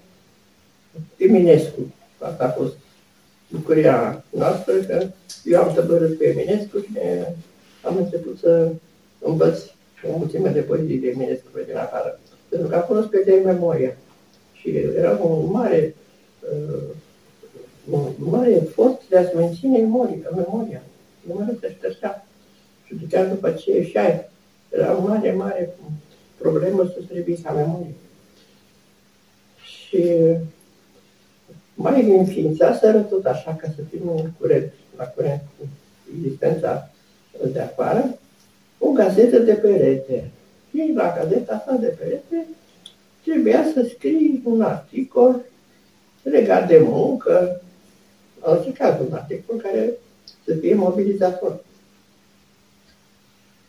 Eminescu. 1.17 1.93
Asta 2.19 2.43
a 2.43 2.49
fost 2.49 2.73
bucuria 3.47 4.23
noastră, 4.29 4.73
că 4.73 5.07
eu 5.43 5.61
am 5.61 5.73
tăbărât 5.73 6.17
pe 6.17 6.25
Eminescu 6.25 6.79
și 6.79 6.89
am 7.81 7.97
început 7.97 8.37
să 8.37 8.71
învăț 9.19 9.59
o 10.11 10.17
mulțime 10.17 10.49
de 10.49 10.61
poezii 10.61 10.97
de 10.97 11.07
Eminescu 11.07 11.47
pe 11.53 11.63
din 11.67 11.77
afară. 11.77 12.19
Pentru 12.49 12.67
că 12.67 12.75
acolo 12.75 13.01
spre 13.01 13.21
de 13.25 13.41
memoria. 13.45 13.97
Și 14.53 14.69
era 14.77 15.11
un 15.11 15.51
mare 15.51 15.95
uh, 16.39 16.83
un 17.89 18.13
mare 18.17 18.51
efort 18.51 19.01
de 19.09 19.17
a-ți 19.17 19.35
menține 19.35 19.77
memoria, 19.77 20.29
memoria. 20.35 20.83
Nu 21.21 21.33
mă 21.33 21.53
se 21.59 21.75
ștergea. 21.77 22.25
Și 22.85 22.95
chiar 23.09 23.27
după 23.27 23.51
ce 23.51 23.71
ieșeai, 23.71 24.29
era 24.69 24.97
o 24.97 25.01
mare, 25.01 25.31
mare 25.31 25.75
problemă 26.37 26.83
să 26.83 26.99
trebuie 27.09 27.37
ca 27.43 27.51
memorie. 27.51 27.93
Și 29.61 30.13
mai 31.73 32.17
înființaseră 32.17 32.99
tot 32.99 33.25
așa, 33.25 33.55
ca 33.61 33.67
să 33.75 33.81
fim 33.89 34.09
în 34.09 34.31
curent, 34.39 34.71
la 34.97 35.03
curent 35.03 35.41
cu 35.57 35.67
existența 36.15 36.89
de 37.51 37.59
afară, 37.59 38.17
o 38.77 38.91
gazetă 38.91 39.37
de 39.37 39.53
perete. 39.53 40.31
Și 40.69 40.91
la 40.95 41.15
gazeta 41.17 41.53
asta 41.53 41.73
de 41.73 41.87
perete 41.87 42.47
trebuia 43.23 43.65
să 43.73 43.87
scrii 43.95 44.41
un 44.45 44.61
articol 44.61 45.41
legat 46.23 46.67
de 46.67 46.79
muncă, 46.79 47.61
în 48.39 48.51
orice 48.51 48.71
caz, 48.71 48.99
un 48.99 49.13
articol 49.13 49.57
care 49.57 49.93
să 50.45 50.53
fie 50.53 50.73
mobilizator. 50.73 51.63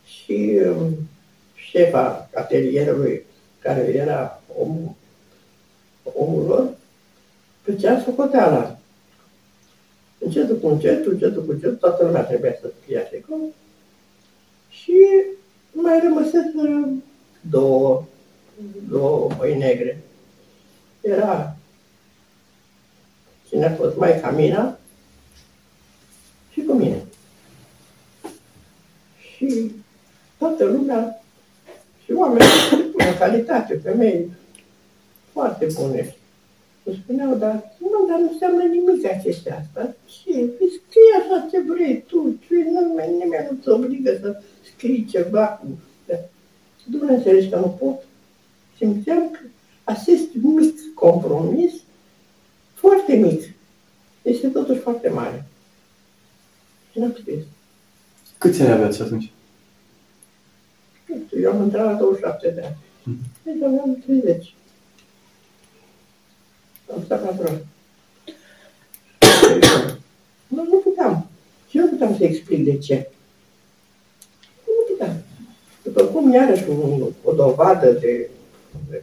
Și 0.04 0.60
um, 0.66 0.94
șefa 1.54 2.30
atelierului, 2.34 3.24
care 3.58 3.80
era 3.80 4.42
omul, 4.56 4.94
omul 6.02 6.44
lor, 6.46 6.74
făcea 7.64 8.00
socoteala. 8.00 8.78
Încetul 10.18 10.56
cu 10.56 10.66
încetul, 10.66 11.12
încetul 11.12 11.44
cu 11.44 11.50
încetul, 11.50 11.76
toată 11.76 12.04
lumea 12.04 12.22
trebuia 12.22 12.56
să 12.60 12.72
scrie 12.80 12.98
articol. 12.98 13.38
Și 14.68 14.96
mai 15.72 16.00
rămăseseră 16.02 16.88
două, 17.50 18.04
două 18.88 19.30
băi 19.36 19.58
negre. 19.58 20.02
Era 21.00 21.56
cine 23.48 23.66
a 23.66 23.74
fost 23.74 23.96
mai 23.96 24.20
Camina 24.20 24.78
și 26.50 26.62
cu 26.62 26.72
mine. 26.72 27.02
Și 29.18 29.72
toată 30.38 30.64
lumea 30.64 31.22
și 32.04 32.12
oameni 32.12 32.44
în 32.96 33.16
calitate, 33.18 33.80
femei 33.82 34.30
foarte 35.32 35.66
bune. 35.74 36.14
Îmi 36.84 37.00
spuneau, 37.02 37.34
dar 37.34 37.72
nu, 37.78 38.06
dar 38.08 38.18
nu 38.18 38.28
înseamnă 38.32 38.62
nimic 38.62 39.06
acestea 39.06 39.58
asta. 39.58 39.94
Și 40.06 40.30
scrie 40.56 41.14
așa 41.20 41.48
ce 41.50 41.60
vrei 41.60 42.04
tu, 42.06 42.38
ce, 42.46 42.54
nimeni, 42.54 43.16
nimeni 43.18 43.48
nu 43.50 43.56
te 43.56 43.70
obligă 43.70 44.18
să 44.20 44.42
scrii 44.74 45.04
ceva 45.04 45.46
cu... 45.46 45.66
Tu 46.90 47.04
nu 47.04 47.14
înțelegi 47.14 47.48
că 47.48 47.56
nu 47.56 47.68
pot. 47.68 48.02
Simțeam 48.76 49.30
că 49.30 49.38
acest 49.84 50.34
mic 50.42 50.74
compromis, 50.94 51.72
foarte 52.74 53.14
mic, 53.14 53.42
este 54.22 54.48
totuși 54.48 54.80
foarte 54.80 55.08
mare. 55.08 55.46
Și 56.92 56.98
n-am 56.98 57.16
scris. 57.20 57.42
Câți 58.38 58.62
ani 58.62 58.72
aveați 58.72 59.02
atunci? 59.02 59.32
Eu 61.42 61.52
am 61.52 61.62
intrat 61.62 61.84
la 61.84 61.98
27 61.98 62.50
de 62.50 62.60
ani. 62.60 62.76
Deci 63.42 63.62
aveam 63.62 64.02
30. 64.06 64.54
Am 66.92 67.02
stat 67.04 67.24
la 67.24 67.30
tron. 67.30 67.66
Nu, 70.46 70.62
nu 70.70 70.76
puteam. 70.76 71.26
Și 71.68 71.76
nu 71.76 71.88
puteam 71.88 72.16
să 72.16 72.24
explic 72.24 72.64
de 72.64 72.78
ce. 72.78 73.08
Nu 74.66 74.72
puteam. 74.88 75.16
După 75.82 76.04
cum 76.04 76.32
iarăși 76.32 76.68
un, 76.68 77.12
o 77.22 77.32
dovadă 77.32 77.90
de, 77.90 78.28
de 78.90 79.02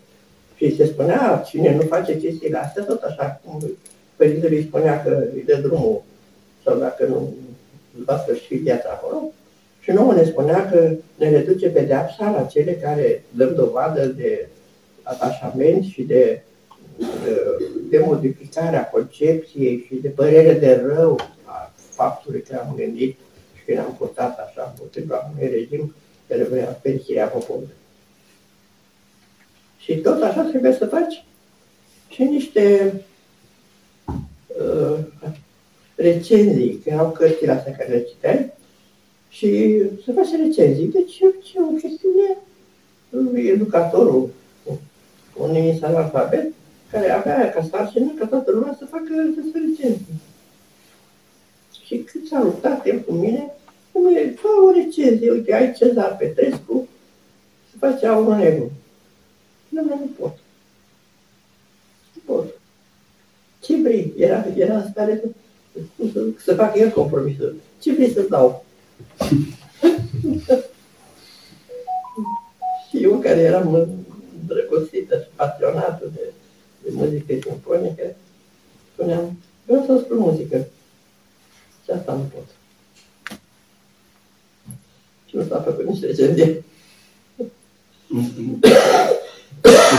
și 0.56 0.76
se 0.76 0.86
spunea, 0.86 1.44
cine 1.48 1.76
nu 1.76 1.82
face 1.82 2.18
chestiile 2.18 2.58
astea, 2.58 2.84
tot 2.84 3.02
așa 3.02 3.42
cum 3.44 3.72
părintele 4.16 4.56
îi 4.56 4.64
spunea 4.64 5.04
că 5.04 5.28
îi 5.34 5.44
dă 5.44 5.56
drumul 5.56 6.02
sau 6.64 6.78
dacă 6.78 7.06
nu 7.06 7.34
va 8.06 8.18
sfârși 8.18 8.56
viața 8.56 8.90
acolo, 8.90 9.32
și 9.80 9.92
nouă 9.92 10.14
ne 10.14 10.24
spunea 10.24 10.70
că 10.70 10.92
ne 11.15 11.30
reduce 11.30 11.70
pedeapsa 11.70 12.30
la 12.30 12.44
cele 12.44 12.74
care 12.74 13.24
dăm 13.30 13.56
dovadă 13.56 14.06
de 14.06 14.48
atașament 15.04 15.84
și 15.84 16.02
de, 16.02 16.44
de, 17.24 17.42
de 17.90 18.00
modificarea 18.06 18.90
concepției 18.90 19.86
și 19.88 19.96
de 19.96 20.10
părere 20.10 20.54
de 20.54 20.84
rău 20.86 21.20
a 21.44 21.74
faptului 21.90 22.42
că 22.42 22.56
am 22.56 22.76
gândit 22.76 23.18
și 23.58 23.66
că 23.66 23.74
ne-am 23.74 23.96
purtat 23.98 24.40
așa 24.40 24.74
împotriva 24.76 25.32
unui 25.34 25.50
regim 25.52 25.96
care 26.28 26.44
vrea 26.44 26.80
pensirea 26.82 27.28
poporului. 27.28 27.74
Și 29.78 29.96
tot 29.96 30.22
așa 30.22 30.42
trebuie 30.42 30.74
să 30.74 30.86
faci 30.86 31.26
și 32.10 32.24
niște 32.24 32.94
uh, 34.48 34.98
recenzii, 35.96 36.80
că 36.84 36.90
erau 36.90 37.12
cărțile 37.12 37.52
astea 37.52 37.76
care 37.76 37.90
le 37.90 38.04
citeai, 38.04 38.54
și 39.30 39.82
să 40.06 40.12
faci 40.16 40.42
recenzii. 40.46 40.86
Deci 40.86 41.14
ce 41.16 41.60
o 41.60 41.72
chestiune, 41.72 42.38
educatorul, 43.54 44.30
un 45.38 45.56
inițial 45.56 45.96
alfabet, 45.96 46.54
care 46.91 47.12
avea 47.12 47.51
ca 47.51 47.67
sarcină 47.71 48.12
ca 48.19 48.25
toată 48.25 48.51
lumea 48.51 48.75
să 48.80 48.86
facă 48.86 49.13
să 49.36 49.41
se 49.51 49.58
recenzii. 49.58 50.21
Și 51.86 51.97
cât 51.97 52.27
s-a 52.27 52.41
luptat 52.43 52.86
el 52.86 52.99
cu 52.99 53.13
mine, 53.13 53.54
Domnule, 53.91 54.34
fă 54.38 54.47
o 54.67 54.71
recenzie, 54.71 55.32
uite, 55.32 55.54
ai 55.54 55.73
Cezar 55.73 56.17
Petrescu, 56.17 56.88
să 57.71 57.77
faci 57.80 58.04
aurul 58.04 58.36
negru. 58.36 58.71
Nu, 59.69 59.82
nu, 59.82 59.89
nu 59.89 60.10
pot. 60.19 60.38
Nu 62.13 62.21
pot. 62.25 62.45
Ce 63.60 63.75
vrei? 63.82 64.13
Era, 64.17 64.45
era 64.56 64.77
în 64.77 64.89
stare 64.89 65.21
să, 65.23 65.27
să, 66.13 66.25
să 66.43 66.56
facă 66.56 66.80
el 66.80 66.89
compromisul. 66.89 67.56
Ce 67.80 67.93
vrei 67.93 68.12
să 68.12 68.21
dau? 68.21 68.65
și 72.89 73.04
eu 73.04 73.19
care 73.19 73.39
eram 73.39 73.73
îndrăgostită 74.41 75.17
și 75.17 75.27
pasionată 75.36 76.12
de, 76.13 76.21
de 76.21 76.31
muzică 76.93 77.34
simfonică, 77.41 78.15
spuneam, 78.93 79.38
vreau 79.65 79.86
să 79.86 80.01
spun 80.04 80.17
muzică. 80.17 80.67
Și 81.84 81.91
asta 81.91 82.13
nu 82.13 82.32
pot. 82.34 82.45
Și 85.25 85.36
nu 85.36 85.43
s-a 85.43 85.62
făcut 85.62 85.86
nici 85.86 86.01
recenzie. 86.01 86.63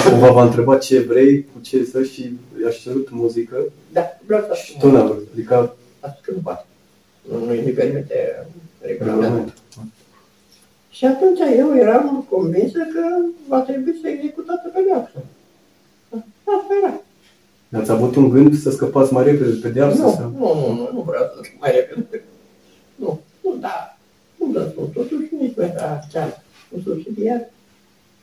Cumva 0.09 0.33
v-a 0.37 0.45
întrebat 0.45 0.81
ce 0.81 1.01
vrei, 1.01 1.45
cu 1.53 1.61
ce 1.61 1.85
să 1.85 2.03
și 2.03 2.39
i-aș 2.63 2.83
cerut 2.83 3.11
muzică. 3.11 3.57
Da, 3.93 4.19
vreau 4.27 4.45
să 4.49 4.55
Și 4.55 4.79
tot 4.79 4.93
n-a 4.93 5.05
vrut. 5.05 5.29
Adică... 5.33 5.77
Asta 6.01 6.19
că 6.23 6.31
nu 6.35 6.41
poate. 6.43 6.65
Nu, 7.29 7.45
nu 7.45 7.51
îi 7.51 7.73
permite 7.73 8.47
regulamentul. 8.81 9.53
Și 10.91 11.05
atunci 11.05 11.39
eu 11.57 11.77
eram 11.77 12.27
convinsă 12.31 12.79
că 12.79 13.03
va 13.49 13.61
trebui 13.61 13.99
să 14.03 14.09
execut 14.09 14.47
toată 14.47 14.71
pedeapsa. 14.75 15.23
Asta 16.45 16.75
era. 16.83 17.01
Ați 17.81 17.91
avut 17.91 18.17
un 18.17 18.29
gând 18.29 18.59
să 18.59 18.71
scăpați 18.71 19.13
mai 19.13 19.25
repede 19.25 19.51
de 19.51 19.59
pedeapsă? 19.63 20.03
Nu, 20.03 20.11
sau? 20.11 20.31
nu, 20.31 20.55
nu, 20.55 20.75
nu, 20.75 20.91
nu 20.93 21.01
vreau 21.01 21.25
să 21.25 21.41
mai 21.59 21.71
repede. 21.71 22.23
Nu, 22.95 23.21
nu, 23.43 23.57
da, 23.61 23.99
nu 24.39 24.47
vă 24.47 24.69
spun, 24.71 24.91
totuși 24.91 25.35
nici 25.41 25.55
nu 25.55 25.63
era 25.63 26.01
cea 26.11 26.43
un 26.71 26.83
subsidiar. 26.83 27.51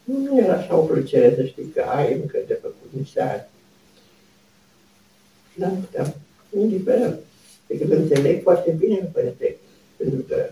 Nu, 0.03 0.17
nu 0.17 0.39
era 0.39 0.53
așa 0.53 0.77
o 0.77 0.81
plăcere 0.81 1.35
să 1.35 1.43
știi 1.43 1.71
că 1.75 1.81
ai 1.81 2.13
încă 2.13 2.37
de 2.47 2.59
făcut 2.61 2.89
niște 2.97 3.21
ani. 3.21 3.45
Dar 5.55 5.69
nu 5.69 5.75
puteam, 5.75 6.13
indiferent. 6.59 7.19
Decât 7.67 7.91
înțeleg 7.91 8.41
foarte 8.41 8.71
bine, 8.71 9.09
părinte, 9.13 9.55
pentru 9.97 10.21
că 10.27 10.49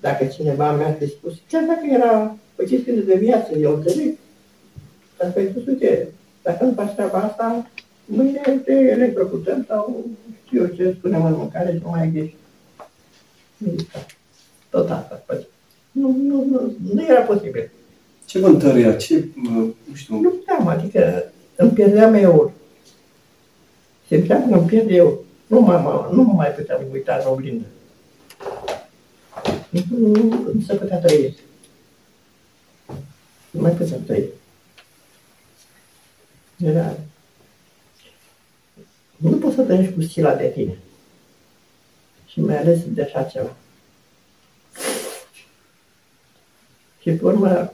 dacă 0.00 0.24
cineva 0.24 0.76
mi-a 0.76 0.92
fi 0.92 1.08
spus, 1.08 1.32
chiar 1.48 1.64
dacă 1.64 1.86
era 1.90 2.36
o 2.60 2.64
chestie 2.64 2.92
de 2.92 3.16
viață, 3.16 3.54
eu 3.58 3.74
înțeleg. 3.74 4.16
Dar 5.18 5.32
pe 5.32 5.48
spus, 5.50 5.66
uite, 5.66 6.08
dacă 6.48 6.64
nu 6.64 6.72
faci 6.72 6.94
treaba 6.94 7.18
asta, 7.18 7.66
mâine 8.04 8.60
te 8.64 8.72
electrocutăm 8.72 9.64
sau 9.68 10.04
știu 10.46 10.60
eu 10.60 10.66
ce 10.66 10.94
spunem 10.98 11.24
în 11.24 11.32
mâncare 11.36 11.72
și 11.72 11.82
nu 11.82 11.90
mai 11.90 12.10
ghești. 12.12 12.36
Tot 14.70 14.90
asta 14.90 15.22
face. 15.26 15.46
Nu, 15.90 16.16
nu, 16.22 16.44
nu, 16.44 16.72
nu 16.92 17.02
era 17.02 17.20
posibil. 17.20 17.70
Ce 18.24 18.38
vă 18.38 18.46
întărea? 18.46 18.96
Ce, 18.96 19.28
nu 19.34 19.74
știu, 19.94 20.20
Nu 20.20 20.30
puteam, 20.30 20.66
adică 20.66 21.24
îmi 21.56 21.70
pierdeam 21.70 22.14
eu. 22.14 22.52
Simțeam 24.06 24.48
că 24.48 24.54
îmi 24.58 24.66
pierd 24.66 24.90
eu. 24.90 25.24
Nu, 25.46 25.60
mă, 25.60 26.08
nu 26.12 26.22
mă 26.22 26.32
mai 26.32 26.48
puteam 26.48 26.80
uita 26.92 27.20
în 27.24 27.30
oglindă. 27.30 27.66
Nu, 29.68 29.80
nu, 29.98 30.50
nu 30.54 30.60
se 30.66 30.74
putea 30.74 30.98
trăi. 30.98 31.36
Nu 33.50 33.60
mai 33.60 33.70
puteam 33.70 34.00
trăi. 34.06 34.28
Era... 36.64 36.96
Nu 39.16 39.36
poți 39.36 39.54
să 39.54 39.62
trăiești 39.62 39.94
cu 39.94 40.00
stila 40.00 40.34
de 40.34 40.48
tine. 40.54 40.78
Și 42.26 42.40
mai 42.40 42.58
ales 42.58 42.78
de 42.86 43.02
așa 43.02 43.22
ceva. 43.22 43.56
Și 47.00 47.10
pe 47.10 47.24
urmă, 47.24 47.72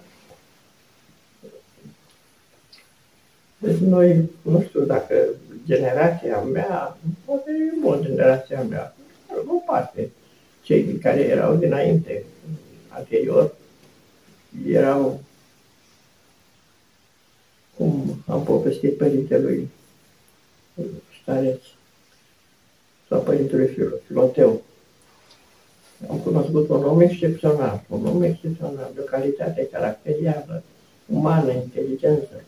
deci 3.58 3.78
noi, 3.78 4.30
nu 4.42 4.62
știu 4.62 4.80
dacă 4.80 5.14
generația 5.66 6.40
mea, 6.40 6.98
poate 7.24 7.50
mult 7.80 8.02
generația 8.02 8.62
mea, 8.62 8.94
o 9.46 9.54
parte, 9.66 10.10
cei 10.62 10.98
care 11.02 11.20
erau 11.20 11.56
dinainte, 11.56 12.24
anterior, 12.88 13.54
erau, 14.66 15.20
cum 17.76 18.22
am 18.26 18.42
povestit 18.42 18.96
părintelui 18.96 19.68
stareț, 21.22 21.60
sau 23.08 23.20
părintelui 23.20 23.98
Filoteu. 24.06 24.62
Am 26.10 26.18
cunoscut 26.18 26.68
un 26.68 26.84
om 26.84 27.00
excepțional, 27.00 27.82
un 27.88 28.06
om 28.06 28.22
excepțional, 28.22 28.90
de 28.94 29.00
o 29.00 29.04
calitate 29.04 29.68
caracterială, 29.72 30.62
umană, 31.06 31.52
inteligență. 31.52 32.44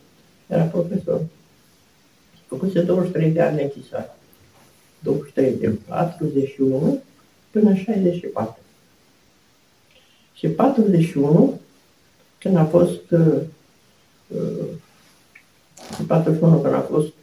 Era 0.47 0.63
profesor. 0.63 1.21
Făcuse 2.47 2.81
23 2.81 3.31
de 3.31 3.41
ani 3.41 3.55
de 3.55 3.63
închisoare. 3.63 4.15
23 4.99 5.53
de 5.53 5.69
41 5.87 7.01
până 7.51 7.73
64. 7.73 8.57
Și 10.33 10.47
41, 10.47 11.59
când 12.39 12.55
a 12.55 12.65
fost 12.65 13.11
uh, 13.11 13.41
uh, 14.27 14.67
41 16.07 16.59
când 16.59 16.73
a 16.73 16.79
fost 16.79 17.13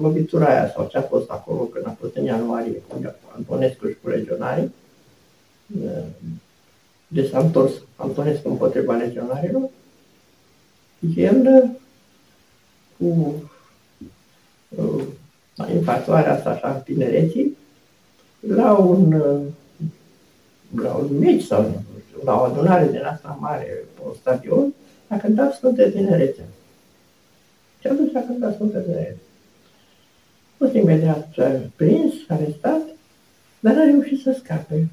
lovitura 0.00 0.46
aia 0.46 0.70
sau 0.70 0.86
ce 0.90 0.98
a 0.98 1.02
fost 1.02 1.30
acolo 1.30 1.60
când 1.60 1.86
a 1.86 1.96
fost 2.00 2.16
în 2.16 2.24
ianuarie 2.24 2.82
cu 2.88 3.14
Antonescu 3.36 3.88
și 3.88 3.96
cu 4.02 4.08
legionarii, 4.08 4.72
uh, 5.84 6.04
de 7.08 7.26
s-a 7.26 7.38
întors 7.38 7.72
Antonescu 7.96 8.48
împotriva 8.48 8.94
legionarilor, 8.94 9.68
el 11.16 11.70
cu 12.98 13.34
uh, 14.68 15.04
infatuarea 15.74 16.34
asta 16.34 16.50
așa 16.50 16.74
în 16.74 16.80
tinereții, 16.80 17.56
la 18.40 18.74
un, 18.74 19.12
uh, 19.12 19.40
la 20.82 20.94
un 20.94 21.18
meci 21.18 21.42
sau 21.42 21.82
la 22.24 22.40
o 22.40 22.42
adunare 22.42 22.88
din 22.90 23.02
asta 23.04 23.38
mare 23.40 23.84
pe 23.94 24.00
un 24.06 24.12
stadion, 24.20 24.74
a 25.08 25.16
cântat 25.16 25.54
Sfântă 25.54 25.90
Tinerețe. 25.90 26.48
Și 27.80 27.86
a 27.86 27.92
dus 27.92 28.14
a 28.14 28.20
cântat 28.20 28.54
Sfântă 28.54 28.78
Tinerețe. 28.78 29.16
A 30.52 30.54
fost 30.56 30.74
imediat 30.74 31.28
prins, 31.76 32.12
arestat, 32.28 32.80
dar 33.60 33.76
a 33.78 33.84
reușit 33.84 34.20
să 34.20 34.36
scape. 34.38 34.88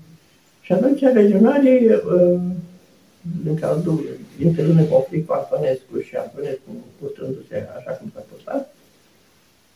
Și 0.62 0.74
atunci 0.74 1.00
legionarii, 1.00 1.86
uh, 1.88 2.40
din 3.44 3.56
cazul 3.60 4.06
intervine 4.42 4.86
conflict 4.86 5.28
cu 5.28 5.34
Antonescu 5.34 6.00
și 6.00 6.16
Antonescu 6.16 6.70
putându-se 7.00 7.68
așa 7.78 7.92
cum 7.92 8.12
s-a 8.14 8.24
purtat, 8.30 8.76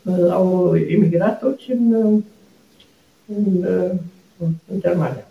uh, 0.04 0.32
au 0.32 0.76
emigrat 0.76 1.40
toți 1.40 1.72
în, 1.72 1.94
în, 3.26 3.64
în 4.72 4.80
Germania. 4.80 5.28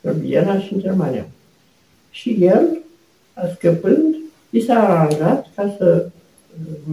În 0.00 0.18
Viena 0.20 0.60
și 0.60 0.72
în 0.72 0.80
Germania. 0.80 1.26
Și 2.10 2.36
el, 2.44 2.78
scăpând, 3.54 4.14
i 4.50 4.60
s-a 4.60 4.88
aranjat 4.88 5.46
ca 5.54 5.74
să 5.78 6.08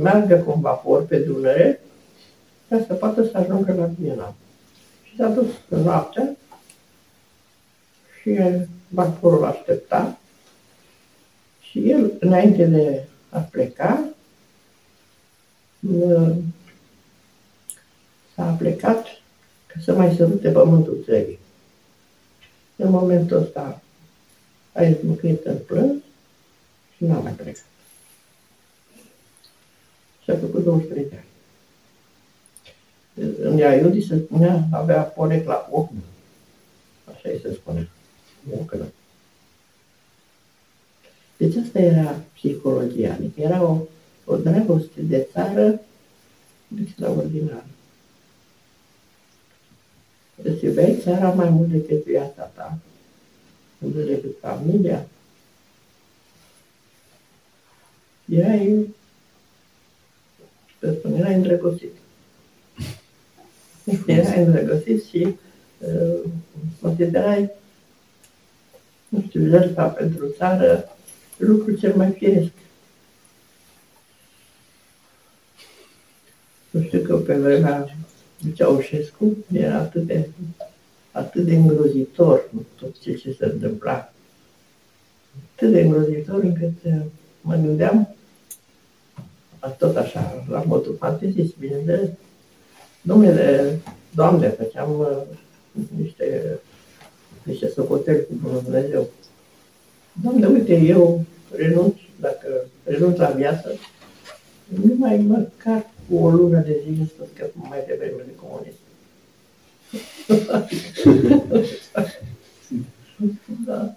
meargă 0.01 0.36
cu 0.36 0.51
un 0.51 0.62
vapor 0.62 1.06
pe 1.06 1.17
Dunăre 1.17 1.82
ca 2.69 2.84
să 2.88 2.93
poată 2.93 3.23
să 3.23 3.38
ajungă 3.38 3.73
la 3.73 3.89
Viena. 3.99 4.36
Și 5.03 5.15
s-a 5.15 5.27
dus 5.27 5.47
în 5.69 5.82
noaptea 5.82 6.36
și 8.21 8.39
vaporul 8.88 9.45
aștepta 9.45 10.17
și 11.62 11.89
el, 11.89 12.13
înainte 12.19 12.65
de 12.65 13.03
a 13.30 13.39
pleca, 13.39 14.10
s-a 18.36 18.56
plecat 18.58 19.06
ca 19.67 19.80
să 19.84 19.93
mai 19.93 20.15
sărute 20.15 20.49
pământul 20.49 21.03
țării. 21.06 21.39
În 22.75 22.89
momentul 22.89 23.38
ăsta 23.38 23.82
a 24.73 24.84
izbucnit 24.84 25.45
în 25.45 25.58
plâns 25.58 25.95
și 26.95 27.03
n-a 27.03 27.19
mai 27.19 27.32
plecat. 27.32 27.63
Și 30.27 30.33
a 30.33 30.37
făcut 30.37 30.63
23 30.63 31.05
de 31.09 31.15
ani. 31.15 31.25
În 33.41 33.57
Iaiudi 33.57 34.01
se 34.01 34.17
spunea, 34.17 34.67
avea 34.71 35.01
porecla 35.01 35.67
ochi. 35.71 35.91
Așa 37.05 37.29
îi 37.29 37.39
se 37.43 37.53
spune. 37.53 37.89
Muncă. 38.43 38.77
Deci 41.37 41.55
asta 41.55 41.79
era 41.79 42.21
psihologia, 42.33 43.13
adică 43.13 43.41
era 43.41 43.63
o, 43.63 43.77
o 44.25 44.35
dragoste 44.35 45.01
de 45.01 45.27
țară 45.31 45.81
extraordinară. 46.81 47.65
Îți 50.43 50.65
iubeai 50.65 50.99
țara 51.01 51.29
mai 51.29 51.49
mult 51.49 51.69
decât 51.69 52.03
viața 52.03 52.43
ta, 52.43 52.77
mai 53.77 53.91
mult 53.93 54.05
decât 54.05 54.35
familia. 54.41 55.07
Erai, 58.25 58.95
să 60.79 60.93
spun, 60.97 61.13
erai 61.13 61.33
îndrăgostit. 61.33 61.91
Erai 64.07 64.43
îndrăgostit 64.43 65.03
și 65.03 65.35
uh, 65.77 66.19
considerai, 66.81 67.49
nu 69.07 69.23
știu, 69.27 69.47
jertfa 69.47 69.87
pentru 69.87 70.27
țară 70.37 70.89
lucru 71.37 71.71
cel 71.71 71.95
mai 71.95 72.11
firesc. 72.11 72.51
Nu 76.69 76.81
știu 76.81 77.01
că 77.01 77.15
pe 77.15 77.37
vremea 77.37 77.87
lui 78.43 78.53
Ceaușescu 78.53 79.37
era 79.53 79.77
atât 79.77 80.05
de, 80.05 80.29
atât 81.11 81.45
de 81.45 81.55
îngrozitor 81.55 82.49
tot 82.79 82.99
ce, 82.99 83.13
ce 83.13 83.35
se 83.39 83.45
întâmpla. 83.45 84.13
Atât 85.55 85.71
de 85.71 85.81
îngrozitor 85.81 86.43
încât 86.43 86.73
uh, 86.83 87.01
mă 87.41 87.55
gândeam, 87.55 88.15
tot 89.78 89.96
așa, 89.96 90.46
la 90.50 90.63
modul 90.67 90.96
fantezist, 91.00 91.58
bineînțeles, 91.58 92.10
domnule, 93.02 93.80
Doamne, 94.15 94.50
făceam 94.50 95.00
uh, 95.00 95.17
niște, 95.98 96.60
niște 97.43 97.70
socoteli 97.70 98.26
cu 98.26 98.34
Bunul 98.41 98.62
Dumnezeu. 98.63 99.10
Doamne, 100.24 100.48
uite, 100.48 100.76
eu 100.76 101.26
renunț, 101.56 101.93
dacă 102.20 102.48
renunț 102.84 103.17
la 103.17 103.30
viață, 103.30 103.72
nu 104.67 104.93
mai 104.98 105.17
măcar 105.17 105.86
cu 106.10 106.17
o 106.17 106.30
lună 106.30 106.60
de 106.60 106.82
zile 106.84 107.10
să 107.17 107.24
scăp 107.34 107.52
mai 107.56 107.84
devreme 107.88 108.22
de 108.26 108.36
comunism. 108.36 108.86
da. 113.65 113.96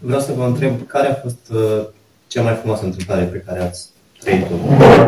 Vreau 0.00 0.20
să 0.20 0.32
vă 0.32 0.44
întreb 0.44 0.86
care 0.86 1.06
a 1.06 1.14
fost 1.14 1.50
uh, 1.52 1.86
cea 2.26 2.42
mai 2.42 2.54
frumoasă 2.54 2.84
întâmplare 2.84 3.24
pe 3.24 3.38
care 3.46 3.60
ați 3.60 3.90
trăit-o 4.24 4.54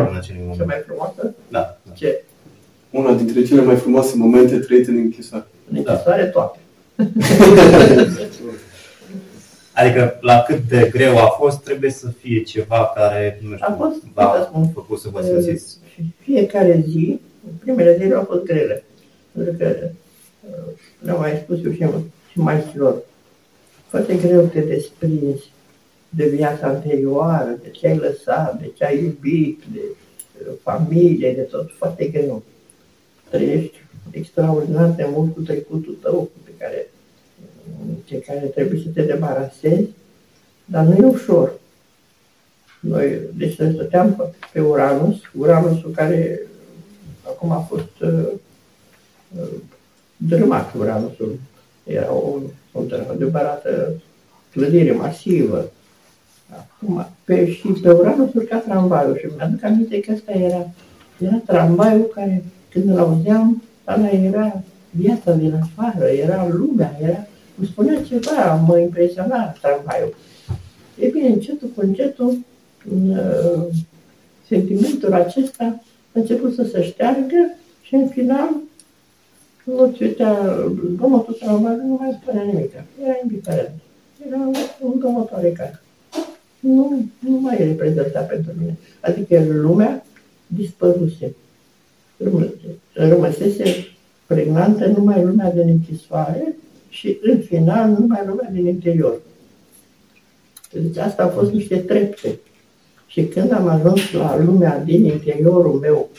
în 0.09 0.15
acel 0.17 0.35
moment? 0.39 0.57
Cea 0.57 0.65
mai 0.65 0.81
frumoasă? 0.85 1.33
Da. 1.47 1.77
da. 1.83 1.93
Ce? 1.93 2.23
Una 2.89 3.13
dintre 3.13 3.43
cele 3.43 3.61
mai 3.61 3.75
frumoase 3.75 4.15
momente 4.15 4.57
trăite 4.57 4.89
în 4.89 4.97
închisoare. 4.97 5.45
În 5.71 5.77
închisoare 5.77 6.23
da. 6.23 6.29
toate. 6.29 6.57
Adică 9.73 10.17
la 10.21 10.43
cât 10.47 10.59
de 10.69 10.89
greu 10.91 11.17
a 11.17 11.27
fost, 11.27 11.63
trebuie 11.63 11.91
să 11.91 12.07
fie 12.07 12.43
ceva 12.43 12.91
care, 12.95 13.39
nu 13.41 13.55
știu, 13.55 13.65
a 13.69 13.73
fost, 13.73 14.03
v-a 14.13 14.51
făcut 14.73 14.99
să 14.99 15.09
vă 15.11 15.21
simțiți. 15.21 15.77
Fiecare 16.19 16.83
zi, 16.87 17.19
primele 17.59 17.97
zile 17.97 18.15
au 18.15 18.23
fost 18.23 18.43
grele. 18.43 18.83
Pentru 19.31 19.53
că, 19.57 19.75
le-am 20.99 21.19
mai 21.19 21.41
spus 21.43 21.57
eu 21.65 21.71
și, 21.71 21.85
și 22.31 22.39
maestrilor, 22.39 22.95
foarte 23.87 24.15
greu 24.15 24.41
te 24.41 24.59
desprinzi 24.59 25.51
de 26.09 26.27
viața 26.27 26.67
anterioară, 26.67 27.59
de 27.63 27.69
ce 27.69 27.87
ai 27.87 27.97
lăsat, 27.97 28.59
de 28.59 28.71
ce 28.75 28.85
ai 28.85 29.03
iubit, 29.03 29.63
de 29.73 29.81
familie, 30.61 31.33
de 31.33 31.41
tot, 31.41 31.71
foarte 31.77 32.05
greu. 32.05 32.43
Trăiești 33.29 33.77
extraordinar 34.11 34.89
de 34.89 35.07
mult 35.13 35.33
cu 35.33 35.41
trecutul 35.41 35.97
tău, 36.01 36.29
pe 36.43 36.51
care 36.57 36.87
de 38.09 38.19
care 38.19 38.39
trebuie 38.39 38.81
să 38.81 38.89
te 38.93 39.01
debarasezi, 39.01 39.89
dar 40.65 40.85
nu 40.85 40.95
e 40.95 41.09
ușor. 41.09 41.59
Noi, 42.79 43.19
deci 43.33 43.55
noi 43.55 43.73
stăteam 43.73 44.33
pe 44.53 44.59
Uranus, 44.59 45.15
Uranusul 45.37 45.91
care 45.91 46.41
acum 47.23 47.51
a 47.51 47.59
fost 47.59 47.99
uh, 48.01 48.31
uh 49.37 49.47
drămat, 50.17 50.73
Uranusul. 50.73 51.39
Era 51.83 52.13
o, 52.13 52.39
o 52.71 52.81
adevărată 53.11 54.01
clădire 54.51 54.91
masivă. 54.91 55.71
Acum, 56.49 57.07
pe, 57.23 57.51
și 57.51 57.67
pe 57.67 57.91
Uranus 57.91 58.33
urca 58.33 58.57
tramvaiul 58.57 59.17
și 59.17 59.25
mi-aduc 59.35 59.63
aminte 59.63 59.99
că 59.99 60.11
ăsta 60.13 60.31
era, 60.31 60.69
era 61.19 61.41
tramvaiul 61.45 62.11
care, 62.13 62.43
când 62.69 62.89
îl 62.89 62.99
auzeam, 62.99 63.63
ăla 63.87 64.09
era 64.09 64.61
viața 64.89 65.33
din 65.33 65.53
afară, 65.53 66.05
era 66.05 66.47
lumea, 66.47 66.97
era 67.01 67.27
îmi 67.57 67.67
spunea 67.67 68.01
ceva, 68.01 68.55
mă 68.55 68.79
impresiona 68.79 69.55
tramvaiul. 69.61 70.15
E 70.99 71.07
bine, 71.07 71.27
încetul 71.27 71.67
cu 71.75 71.81
încetul, 71.81 72.37
uh, 73.09 73.63
sentimentul 74.47 75.13
acesta 75.13 75.83
început 76.11 76.53
să 76.53 76.63
se 76.63 76.83
șteargă 76.83 77.55
și 77.81 77.95
în 77.95 78.07
final 78.07 78.49
nu 79.63 79.91
citea, 79.91 80.57
zgomotul 80.95 81.33
tramvaiului 81.33 81.85
nu 81.87 81.97
mai 81.99 82.17
spunea 82.21 82.43
nimic. 82.43 82.71
Era 83.03 83.17
indiferent. 83.23 83.71
Era 84.27 84.37
un 84.81 84.93
zgomot 84.97 85.31
oarecare. 85.31 85.81
Nu, 86.59 87.05
nu 87.19 87.37
mai 87.39 87.57
reprezenta 87.57 88.19
pentru 88.19 88.51
mine. 88.59 88.77
Adică 88.99 89.43
lumea 89.43 90.05
dispăruse. 90.47 91.35
Rămăsese 92.93 93.87
pregnantă 94.25 94.85
numai 94.85 95.23
lumea 95.23 95.51
din 95.51 95.67
închisoare 95.67 96.55
și 96.89 97.17
în 97.21 97.41
final 97.41 97.89
numai 97.89 98.23
lumea 98.25 98.49
din 98.51 98.67
interior. 98.67 99.21
Deci 100.71 100.97
asta 100.97 101.23
au 101.23 101.29
fost 101.29 101.51
niște 101.51 101.77
trepte. 101.77 102.39
Și 103.07 103.25
când 103.25 103.51
am 103.51 103.67
ajuns 103.67 104.11
la 104.11 104.43
lumea 104.43 104.83
din 104.83 105.05
interiorul 105.05 105.73
meu, 105.73 106.09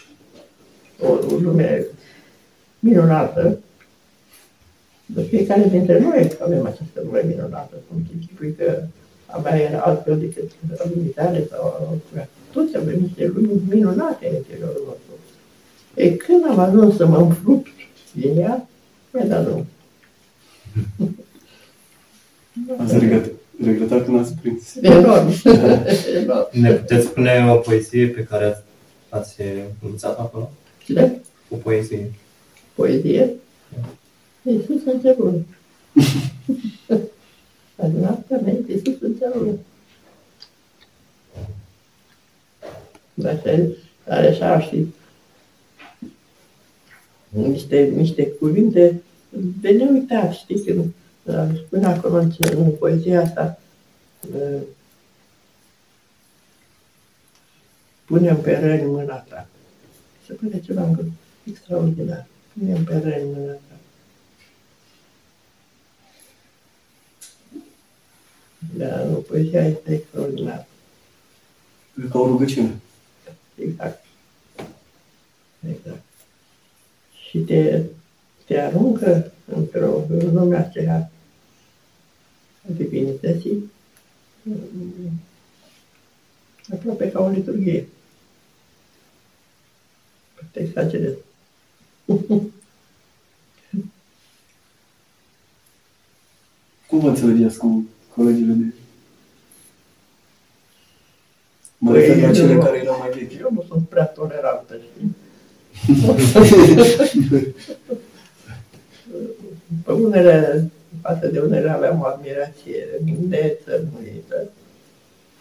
o 1.00 1.36
lume 1.40 1.86
minunată, 2.78 3.58
de 5.06 5.22
fiecare 5.22 5.68
dintre 5.70 6.00
noi 6.00 6.36
avem 6.42 6.66
această 6.66 7.00
lume 7.04 7.24
minunată, 7.26 7.74
cum 7.88 8.02
închipui 8.14 8.54
că 8.58 8.82
a 9.30 9.38
mea 9.38 9.56
era 9.56 9.80
altfel 9.80 10.18
decât 10.18 10.50
limitare 10.94 11.46
sau 11.50 11.88
altfel. 11.90 12.28
Toți 12.52 12.76
avem 12.76 13.00
niște 13.00 13.26
lumi 13.26 13.62
minunate 13.68 14.28
în 14.28 14.34
interiorul 14.36 14.82
nostru. 14.86 15.12
E 15.94 16.10
când 16.10 16.44
am 16.48 16.58
ajuns 16.58 16.96
să 16.96 17.06
mă 17.06 17.16
înfrupt 17.16 17.70
din 18.12 18.38
ea, 18.38 18.68
mi-a 19.10 19.26
dat 19.26 19.44
drumul. 19.44 19.66
Ați 22.78 22.98
regretat, 22.98 23.32
regretat 23.64 24.04
când 24.04 24.18
ați 24.18 24.34
prins? 24.40 24.74
Enorm. 24.80 25.28
Enorm. 26.20 26.48
Ne 26.52 26.72
puteți 26.72 27.06
spune 27.06 27.50
o 27.50 27.54
poezie 27.56 28.06
pe 28.06 28.22
care 28.22 28.44
ați, 28.44 28.62
ați 29.08 29.36
învățat 29.82 30.18
acolo? 30.18 30.50
Cine? 30.84 31.20
O 31.48 31.56
poezie. 31.56 32.12
Poezie? 32.74 33.34
Iisus 34.42 34.84
în 34.84 35.00
cerul. 35.00 35.44
Adunată 37.82 38.40
mea, 38.42 38.54
Iisus 38.68 39.00
în 39.00 39.14
cerul. 39.18 39.58
Dar 43.14 43.42
are 44.06 44.28
așa, 44.28 44.60
știți, 44.60 44.90
niște, 47.28 47.92
niște 47.96 48.30
cuvinte 48.30 49.02
de 49.60 49.70
neuitat, 49.70 50.32
știți, 50.32 50.64
când 50.64 50.84
uh, 51.22 51.48
spune 51.66 51.86
acolo 51.86 52.16
în, 52.16 52.30
în 52.38 52.70
poezia 52.70 53.22
asta, 53.22 53.58
uh, 54.34 54.60
punem 58.04 58.40
pe 58.40 58.58
răni 58.58 58.90
mâna 58.90 59.16
ta. 59.16 59.48
Se 60.26 60.32
pare 60.32 60.60
ceva 60.60 60.96
extraordinar. 61.44 62.26
Punem 62.58 62.84
pe 62.84 62.98
răni 62.98 63.30
mâna 63.34 63.52
ta. 63.52 63.67
Da, 68.58 69.04
nu, 69.04 69.16
poezia 69.16 69.66
este 69.66 69.92
extraordinară. 69.92 70.66
Ca 72.10 72.18
o 72.18 72.26
rugăciune. 72.26 72.80
Exact. 73.54 74.04
Exact. 75.68 76.02
Și 77.28 77.38
te, 77.38 77.82
te 78.46 78.60
aruncă 78.60 79.32
într-o 79.54 80.04
lume 80.08 80.56
aceea 80.56 81.10
a 82.68 82.72
divinității, 82.76 83.70
aproape 86.72 87.10
ca 87.10 87.22
o 87.22 87.28
liturghie. 87.28 87.88
Te 90.50 90.60
exagerez. 90.60 91.14
Cum 96.86 97.00
vă 97.00 97.08
înțelegeți 97.08 97.58
cu 97.58 97.86
colegile 98.18 98.52
de... 98.52 98.64
Mă 101.78 101.90
Păi, 101.90 102.00
refer 102.00 102.22
la 102.22 102.32
cele 102.32 102.52
eu- 102.52 102.60
care 102.62 102.78
erau 102.78 102.96
mai 102.98 103.10
vechi. 103.10 103.38
Eu 103.40 103.50
nu 103.54 103.64
sunt 103.68 103.88
prea 103.88 104.04
tolerantă, 104.04 104.76
știi? 104.86 105.16
Pe 109.84 109.92
unele, 109.92 110.70
față 111.02 111.26
de 111.26 111.38
unele 111.40 111.70
aveam 111.70 112.00
o 112.00 112.04
admirație 112.06 112.86
nețărmuită 113.28 114.50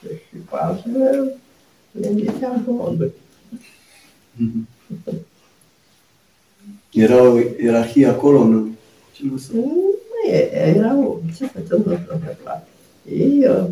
și 0.01 0.35
pe 0.49 0.55
altele 0.55 1.31
le 1.91 2.07
înghițeam 2.07 2.63
cu 2.65 2.71
moduri. 2.71 3.11
Mhm. 4.35 4.67
Era 6.91 7.21
o 7.21 7.39
ierarhie 7.63 8.07
acolo 8.07 8.39
în 8.39 8.71
celul 9.13 9.37
său. 9.37 9.55
Nu 9.55 9.63
e, 9.65 9.96
erau, 10.51 11.21
ce 11.37 11.45
se 11.45 11.51
întâmpla? 11.55 12.67
Ei 13.11 13.45
uh, 13.47 13.65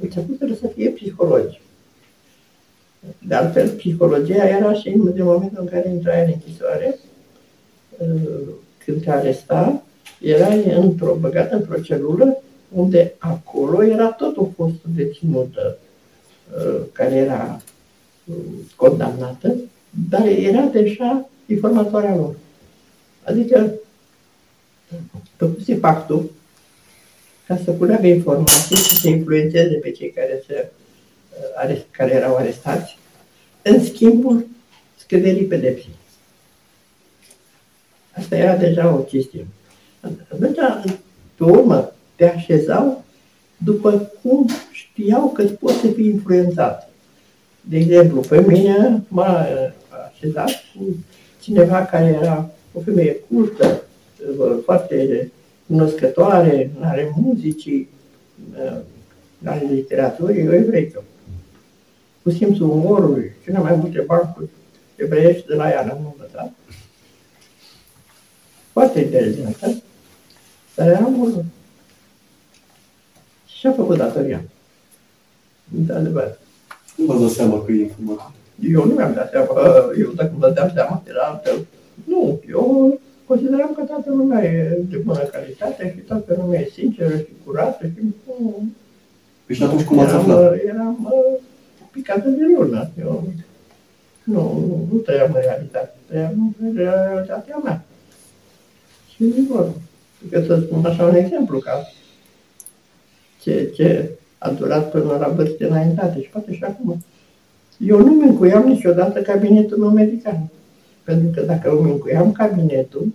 începuseră 0.00 0.54
să 0.60 0.66
fie 0.66 0.88
psihologi. 0.88 1.60
De 3.26 3.34
altfel, 3.34 3.68
psihologia 3.68 4.48
era 4.48 4.72
și 4.72 4.88
în 4.88 5.14
de 5.14 5.22
momentul 5.22 5.60
în 5.60 5.68
care 5.68 5.88
intrai 5.88 6.24
în 6.24 6.32
închisoare, 6.34 6.98
uh, 7.98 8.40
când 8.84 9.02
te 9.02 9.10
aresta, 9.10 9.82
erai 10.20 10.72
într-o, 10.72 11.16
băgat 11.20 11.52
într-o 11.52 11.80
celulă 11.80 12.42
unde 12.68 13.14
acolo 13.18 13.84
era 13.84 14.06
tot 14.06 14.36
o 14.36 14.48
fostă 14.56 14.86
deținută 14.96 15.78
uh, 16.56 16.80
care 16.92 17.14
era 17.14 17.60
uh, 18.24 18.36
condamnată, 18.76 19.54
dar 20.08 20.26
era 20.26 20.60
deja 20.60 21.28
informatoarea 21.46 22.16
lor. 22.16 22.34
Adică 23.24 23.72
făcuse 25.36 25.74
pactul 25.74 26.30
ca 27.46 27.60
să 27.64 27.70
culeagă 27.70 28.06
informații 28.06 28.76
și 28.76 29.00
să 29.00 29.08
influențeze 29.08 29.74
pe 29.74 29.90
cei 29.90 30.10
care, 30.10 30.42
se, 30.46 30.68
uh, 31.30 31.44
arest, 31.56 31.84
care 31.90 32.12
erau 32.12 32.36
arestați 32.36 32.98
în 33.62 33.84
schimbul 33.84 34.46
scăderii 34.96 35.44
pedepsii. 35.44 35.94
Asta 38.12 38.36
era 38.36 38.56
deja 38.56 38.94
o 38.94 38.96
chestie. 38.96 39.46
Atunci, 40.00 40.58
pe 41.34 41.44
urmă, 41.44 41.92
te 42.14 42.28
așezau 42.28 43.04
după 43.56 44.12
cum 44.22 44.48
știau 44.70 45.30
că 45.30 45.42
îți 45.42 45.52
poți 45.52 45.78
să 45.78 45.86
fii 45.86 46.06
influențat. 46.06 46.90
De 47.60 47.76
exemplu, 47.76 48.20
pe 48.20 48.40
mine 48.40 49.02
m-a 49.08 49.40
uh, 49.40 49.72
așezat 50.12 50.50
cu 50.76 50.96
cineva 51.40 51.84
care 51.84 52.18
era 52.22 52.50
o 52.72 52.80
femeie 52.80 53.16
cultă, 53.28 53.66
uh, 53.66 53.85
foarte 54.64 55.30
cunoscătoare, 55.66 56.70
are 56.80 57.12
muzicii, 57.16 57.88
uh, 58.58 58.78
are 59.44 59.66
literaturii, 59.70 60.44
eu 60.44 60.54
evreică. 60.54 61.04
Cu 62.22 62.30
simțul 62.30 62.70
umorului, 62.70 63.32
cele 63.44 63.58
mai 63.58 63.74
multe 63.74 64.00
bancuri 64.00 64.48
evreiești 64.96 65.46
de 65.46 65.54
la 65.54 65.68
ea 65.68 65.80
am 65.80 66.12
învățat. 66.12 66.52
Foarte 68.72 69.00
inteligentă, 69.00 69.82
dar 70.74 70.88
era 70.88 71.06
mult. 71.06 71.44
Și 73.46 73.66
a 73.66 73.72
făcut 73.72 73.96
datoria. 73.96 74.42
Într-adevăr. 75.78 76.38
Cum 76.96 77.06
v-ați 77.06 77.20
dat 77.20 77.30
seama 77.30 77.64
că 77.64 77.72
e 77.72 77.82
informator? 77.82 78.32
Eu 78.60 78.84
nu 78.84 78.94
mi-am 78.94 79.12
dat 79.12 79.30
seama, 79.30 79.60
eu 79.98 80.10
dacă 80.10 80.30
îmi 80.30 80.40
dădeam 80.40 80.70
seama, 80.74 81.02
era 81.08 81.22
altfel. 81.22 81.66
Nu, 82.04 82.40
eu 82.48 83.00
consideram 83.26 83.72
că 83.76 83.82
toată 83.82 84.10
lumea 84.10 84.44
e 84.44 84.80
de 84.90 84.96
bună 84.96 85.18
calitate 85.18 85.94
și 85.96 86.00
toată 86.00 86.36
lumea 86.40 86.60
e 86.60 86.68
sinceră 86.72 87.16
și 87.16 87.32
curată 87.44 87.86
și 87.86 88.00
nu... 88.26 88.68
Păi 89.46 89.54
și 89.54 89.62
atunci 89.62 89.82
cum 89.82 89.98
ați 89.98 90.12
eram, 90.12 90.30
aflat? 90.30 90.58
Eram 90.64 91.10
uh, 91.12 91.40
picată 91.90 92.28
de 92.28 92.42
lună. 92.56 92.90
Eu 92.98 93.32
nu, 94.24 94.42
nu, 94.42 94.88
nu 94.92 94.98
trăiam 94.98 95.32
în 95.34 95.40
realitate, 95.40 95.94
trăiam 96.08 96.56
în 96.62 96.76
realitatea 96.76 97.60
mea. 97.64 97.84
Și 99.14 99.22
nici 99.22 99.48
vorbă. 99.48 99.74
Că 100.30 100.42
să 100.46 100.60
spun 100.60 100.84
așa 100.84 101.04
un 101.04 101.14
exemplu, 101.14 101.58
ca 101.58 101.92
ce, 103.40 103.70
ce 103.74 104.10
a 104.38 104.50
durat 104.50 104.90
până 104.90 105.16
la 105.20 105.28
vârste 105.28 105.66
înaintate 105.66 106.20
și 106.20 106.28
poate 106.28 106.54
și 106.54 106.64
acum. 106.64 107.04
Eu 107.78 107.98
nu 107.98 108.12
mi 108.12 108.28
încuiam 108.28 108.66
niciodată 108.66 109.22
cabinetul 109.22 109.78
meu 109.78 109.90
medical. 109.90 110.40
Pentru 111.06 111.28
că 111.34 111.46
dacă 111.46 111.70
îmi 111.70 111.90
încuiam 111.90 112.32
cabinetul, 112.32 113.12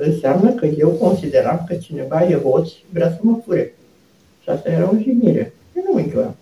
înseamnă 0.00 0.50
că 0.50 0.66
eu 0.66 0.88
consideram 0.88 1.64
că 1.68 1.74
cineva 1.74 2.26
e 2.28 2.34
hoț 2.34 2.68
vrea 2.90 3.10
să 3.10 3.18
mă 3.20 3.40
fure. 3.44 3.74
Și 4.42 4.48
asta 4.48 4.70
era 4.70 4.90
o 4.92 4.96
jignire. 5.02 5.52
Eu 5.76 5.82
nu 5.86 5.92
mă 5.92 5.98
încuiam. 5.98 6.36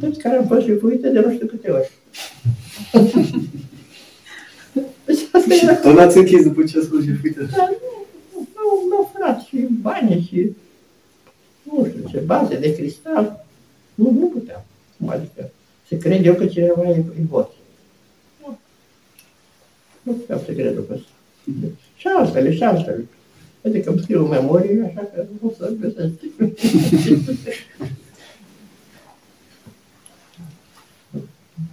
Toți 0.00 0.18
care 0.18 0.36
am 0.36 0.46
fost 0.46 0.66
jefuite 0.66 1.08
de 1.08 1.20
nu 1.20 1.32
știu 1.32 1.46
câte 1.46 1.70
ori. 1.70 1.90
deci 5.06 5.28
asta 5.32 5.54
Și 5.54 5.64
era 5.64 5.76
tot 5.76 5.94
n-ați 5.94 6.18
închis 6.18 6.42
după 6.42 6.62
ce 6.64 6.78
ați 6.78 6.88
fost 6.88 7.02
jefuită. 7.02 7.40
dar 7.56 7.70
nu, 8.32 8.46
nu, 8.54 8.88
nu, 8.88 9.10
frate, 9.14 9.44
și 9.48 9.66
bani 9.80 10.28
și 10.28 10.52
nu 11.62 11.86
știu 11.88 12.08
ce, 12.10 12.18
baze 12.18 12.58
de 12.58 12.74
cristal. 12.74 13.44
Nu, 13.94 14.10
nu 14.18 14.26
puteam. 14.26 14.64
Cum 14.98 15.08
adică? 15.08 15.50
Să 15.88 15.94
cred 15.94 16.26
eu 16.26 16.34
că 16.34 16.46
cineva 16.46 16.88
e, 16.88 16.96
e 16.96 17.22
vot. 17.28 17.53
Nu. 20.04 20.12
Nu 20.12 20.18
puteam 20.18 20.40
să 20.44 20.52
cred 20.52 20.76
lucrul 20.76 20.96
ăsta. 20.96 21.08
Și 21.96 22.06
altele, 22.16 22.54
și 22.54 22.62
altele. 22.62 23.06
Adică 23.64 23.90
îmi 23.90 24.00
scriu 24.00 24.26
memorii, 24.26 24.80
așa 24.80 25.10
că 25.14 25.24
nu 25.40 25.48
o 25.48 25.52
să 25.58 25.72
găsesc. 25.80 26.12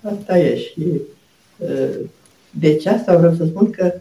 Asta 0.02 0.38
e 0.38 0.58
și 0.58 1.02
uh, 1.58 2.00
deci 2.52 2.86
asta 2.86 3.18
vreau 3.18 3.34
să 3.34 3.46
spun 3.46 3.70
că 3.70 3.94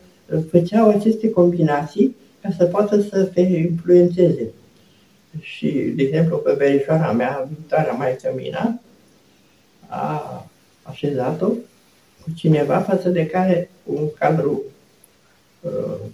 făceau 0.50 0.88
aceste 0.88 1.30
combinații 1.30 2.16
ca 2.40 2.50
să 2.56 2.64
poată 2.64 3.00
să 3.00 3.22
te 3.22 3.40
influențeze. 3.40 4.52
Și, 5.40 5.70
de 5.70 6.02
exemplu, 6.02 6.36
pe 6.36 6.52
verișoara 6.52 7.12
mea, 7.12 7.48
viitoarea 7.56 7.92
Maică 7.92 8.32
Mina, 8.36 8.80
a 9.86 10.46
așezat-o 10.82 11.46
cu 11.46 11.58
cineva 12.34 12.80
față 12.80 13.08
de 13.08 13.26
care 13.26 13.70
un 13.84 14.08
cadru 14.18 14.62
uh, 15.60 16.08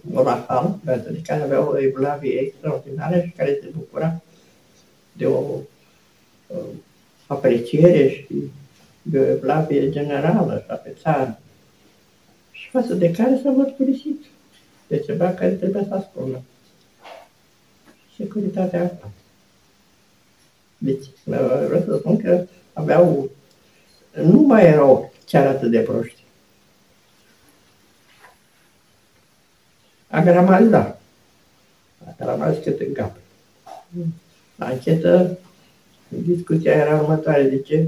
monahal, 0.00 0.78
față 0.84 1.12
de 1.12 1.20
care 1.22 1.42
avea 1.42 1.68
o 1.68 1.80
evlavie 1.80 2.38
extraordinară 2.38 3.20
și 3.20 3.32
care 3.36 3.58
se 3.62 3.68
bucura 3.76 4.22
de 5.12 5.26
o 5.26 5.42
uh, 6.46 6.58
apreciere 7.26 8.08
și 8.08 8.50
de 9.02 9.18
o 9.18 9.26
evlavie 9.26 9.90
generală 9.90 10.52
așa 10.52 10.74
pe 10.74 10.96
țară. 11.00 11.38
Și 12.50 12.70
față 12.70 12.94
de 12.94 13.10
care 13.10 13.40
s-a 13.42 13.50
mărturisit 13.50 14.24
de 14.86 14.98
ceva 14.98 15.30
care 15.30 15.50
trebuie 15.50 15.84
să 15.88 15.94
ascundă. 15.94 16.42
Securitatea 18.16 18.84
asta. 18.84 19.10
Deci, 20.78 21.04
vreau 21.24 21.82
să 21.86 21.96
spun 21.98 22.16
că 22.16 22.44
aveau, 22.72 23.30
nu 24.22 24.40
mai 24.40 24.64
erau 24.64 25.12
chiar 25.26 25.46
atât 25.46 25.70
de 25.70 25.78
proști. 25.78 26.22
Agramali, 30.08 30.68
da. 30.68 30.98
Agramali 32.10 32.60
cât 32.62 32.80
în 32.80 32.92
cap. 32.92 33.16
La 34.56 34.66
anchetă, 34.66 35.38
discuția 36.08 36.72
era 36.72 37.00
următoare. 37.00 37.42
De 37.42 37.60
ce? 37.60 37.86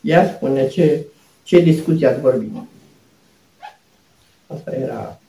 Ea 0.00 0.34
spune 0.34 0.68
ce, 0.68 1.04
ce 1.42 1.60
discuție 1.60 2.06
ați 2.06 2.20
vorbit. 2.20 2.52
Asta 4.46 4.74
era 4.74 5.20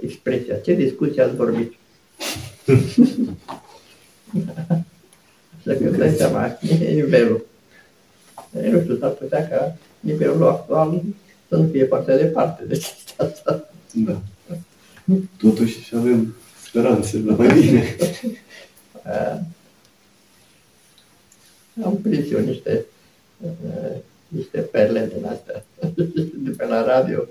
expresia. 0.00 0.56
Ce 0.56 0.72
discuție 0.72 1.22
ați 1.22 1.36
vorbit? 1.36 1.72
Așa 5.66 5.76
că 5.76 5.90
dați 5.96 6.16
seama, 6.16 6.58
e 6.80 6.90
nivelul. 6.90 7.46
Eu 8.62 8.72
nu 8.72 8.80
știu, 8.80 8.98
s-ar 8.98 9.10
putea 9.10 9.48
ca 9.48 9.76
nivelul 10.00 10.48
actual 10.48 11.02
să 11.48 11.56
nu 11.56 11.68
fie 11.68 11.86
foarte 11.86 12.16
departe 12.16 12.64
de 12.64 12.74
chestia 12.74 13.24
asta. 13.24 13.68
Da. 13.92 14.20
Totuși 15.36 15.94
avem 15.96 16.34
speranțe 16.66 17.18
la 17.18 17.34
mai 17.34 17.60
bine. 17.60 17.96
Am 21.84 21.96
prins 21.96 22.30
eu 22.30 22.38
niște, 22.38 22.84
niște 24.28 24.60
perle 24.60 25.10
din 25.14 25.26
astea, 25.26 25.64
de 26.34 26.50
pe 26.56 26.64
la 26.64 26.84
radio, 26.84 27.24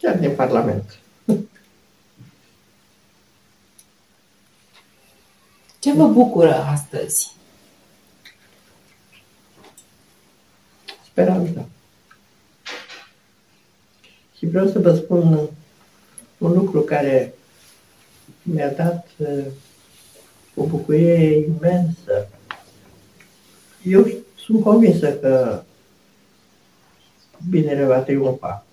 chiar 0.00 0.18
din 0.18 0.30
Parlament. 0.30 0.98
Ce 5.78 5.92
vă 5.92 6.08
bucură 6.08 6.54
astăzi? 6.54 7.38
Speranța. 11.10 11.68
Și 14.36 14.46
vreau 14.46 14.66
să 14.68 14.78
vă 14.78 14.94
spun 14.94 15.48
un 16.38 16.52
lucru 16.52 16.80
care 16.80 17.34
mi-a 18.42 18.68
dat 18.68 19.06
uh, 19.16 19.44
o 20.54 20.64
bucurie 20.64 21.36
imensă. 21.36 22.28
Eu 23.82 24.06
sunt 24.36 24.62
convinsă 24.62 25.12
că 25.12 25.62
binele 27.50 27.84
va 27.84 27.98
triumfa. 27.98 28.64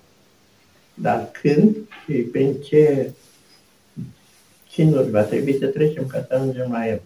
Dar 0.93 1.29
când 1.41 1.75
și 2.05 2.13
prin 2.13 2.61
ce 2.61 3.11
chinuri 4.69 5.09
va 5.09 5.21
trebui 5.21 5.57
să 5.57 5.65
trecem 5.65 6.07
ca 6.07 6.25
să 6.27 6.35
ajungem 6.35 6.71
la 6.71 6.87
el. 6.87 7.01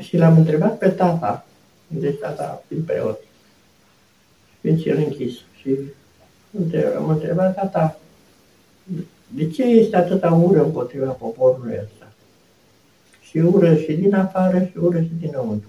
Și 0.00 0.16
l-am 0.16 0.36
întrebat 0.36 0.78
pe 0.78 0.88
tata, 0.88 1.46
deci 1.86 2.18
tata 2.18 2.64
fiind 2.68 2.84
preot, 2.84 3.20
fiind 4.60 4.82
cel 4.82 4.96
închis. 4.96 5.32
Și 5.60 5.76
am 6.96 7.08
întrebat 7.08 7.54
tata, 7.54 8.00
de 9.28 9.50
ce 9.50 9.62
este 9.62 9.96
atâta 9.96 10.32
ură 10.32 10.64
împotriva 10.64 11.10
poporului 11.10 11.78
ăsta? 11.82 12.12
Și 13.20 13.38
ură 13.38 13.76
și 13.76 13.92
din 13.92 14.14
afară 14.14 14.64
și 14.64 14.78
ură 14.78 15.00
și 15.00 15.10
dinăuntru. 15.20 15.68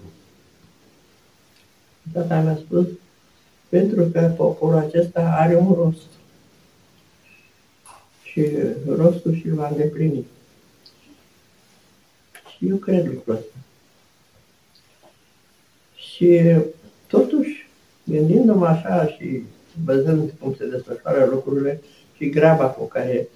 Tata 2.12 2.40
mi-a 2.40 2.56
spus, 2.56 2.86
pentru 3.68 4.04
că 4.04 4.34
poporul 4.36 4.78
acesta 4.78 5.20
are 5.38 5.56
un 5.56 5.72
rost 5.72 6.06
și 8.22 8.46
rostul 8.96 9.34
și 9.34 9.48
va 9.48 9.68
îndeplini. 9.68 10.26
Și 12.56 12.68
eu 12.68 12.76
cred 12.76 13.06
lucrul 13.06 13.34
ăsta. 13.34 13.54
Și 15.94 16.40
totuși, 16.40 16.79
gândindu-mă 18.10 18.66
așa 18.66 19.06
și 19.06 19.42
văzând 19.84 20.32
cum 20.40 20.54
se 20.54 20.68
desfășoară 20.68 21.28
lucrurile 21.30 21.80
și 22.16 22.28
graba 22.28 22.66
cu 22.66 22.84
care 22.84 23.28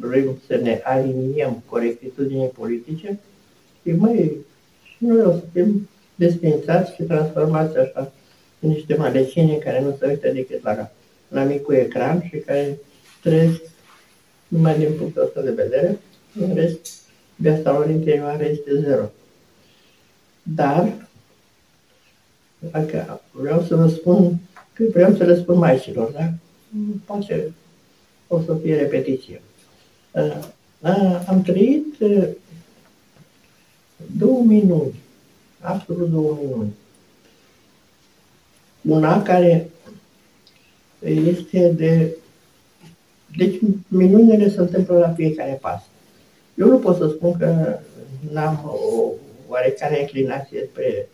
vrem 0.00 0.38
să 0.46 0.56
ne 0.62 0.80
aliniem 0.84 1.62
corectitudinii 1.66 2.48
politice, 2.48 3.18
și 3.82 3.92
mai 3.92 4.36
și 4.82 4.96
noi 4.98 5.20
o 5.20 5.30
să 5.30 5.42
fim 5.52 5.88
desfințați 6.14 6.94
și 6.94 7.02
transformați 7.02 7.78
așa 7.78 8.12
în 8.60 8.68
niște 8.68 8.94
malecini 8.94 9.58
care 9.58 9.80
nu 9.80 9.96
se 9.98 10.06
uită 10.06 10.28
decât 10.28 10.62
la, 10.62 10.90
la 11.28 11.42
micul 11.42 11.74
ecran 11.74 12.22
și 12.28 12.36
care 12.36 12.78
trăiesc 13.22 13.60
numai 14.48 14.78
din 14.78 14.92
punctul 14.98 15.22
ăsta 15.22 15.40
de 15.40 15.50
vedere, 15.50 15.98
în 16.40 16.54
rest, 16.54 16.94
viața 17.36 17.72
lor 17.72 17.90
interioară 17.90 18.44
este 18.44 18.80
zero. 18.80 19.10
Dar, 20.42 21.05
dacă 22.58 23.20
vreau 23.30 23.62
să 23.62 23.76
vă 23.76 23.88
spun, 23.88 24.38
că 24.72 24.84
vreau 24.92 25.14
să 25.14 25.24
le 25.24 25.36
spun 25.36 25.58
maicilor, 25.58 26.10
da? 26.10 26.32
Poate 27.04 27.52
o 28.26 28.40
să 28.40 28.56
fie 28.62 28.76
repetiție. 28.76 29.40
Am 31.26 31.42
trăit 31.42 31.94
două 34.18 34.42
minuni, 34.42 34.94
absolut 35.60 36.10
două 36.10 36.38
minuni. 36.42 36.74
Una 38.82 39.22
care 39.22 39.70
este 41.24 41.72
de 41.76 42.16
deci 43.36 43.60
minunile 43.88 44.50
se 44.50 44.60
întâmplă 44.60 44.98
la 44.98 45.12
fiecare 45.12 45.58
pas. 45.60 45.82
Eu 46.54 46.68
nu 46.68 46.78
pot 46.78 46.96
să 46.96 47.08
spun 47.08 47.36
că 47.38 47.78
n-am 48.32 48.60
o 48.64 49.10
oarecare 49.48 50.00
inclinație 50.00 50.68
spre 50.70 51.08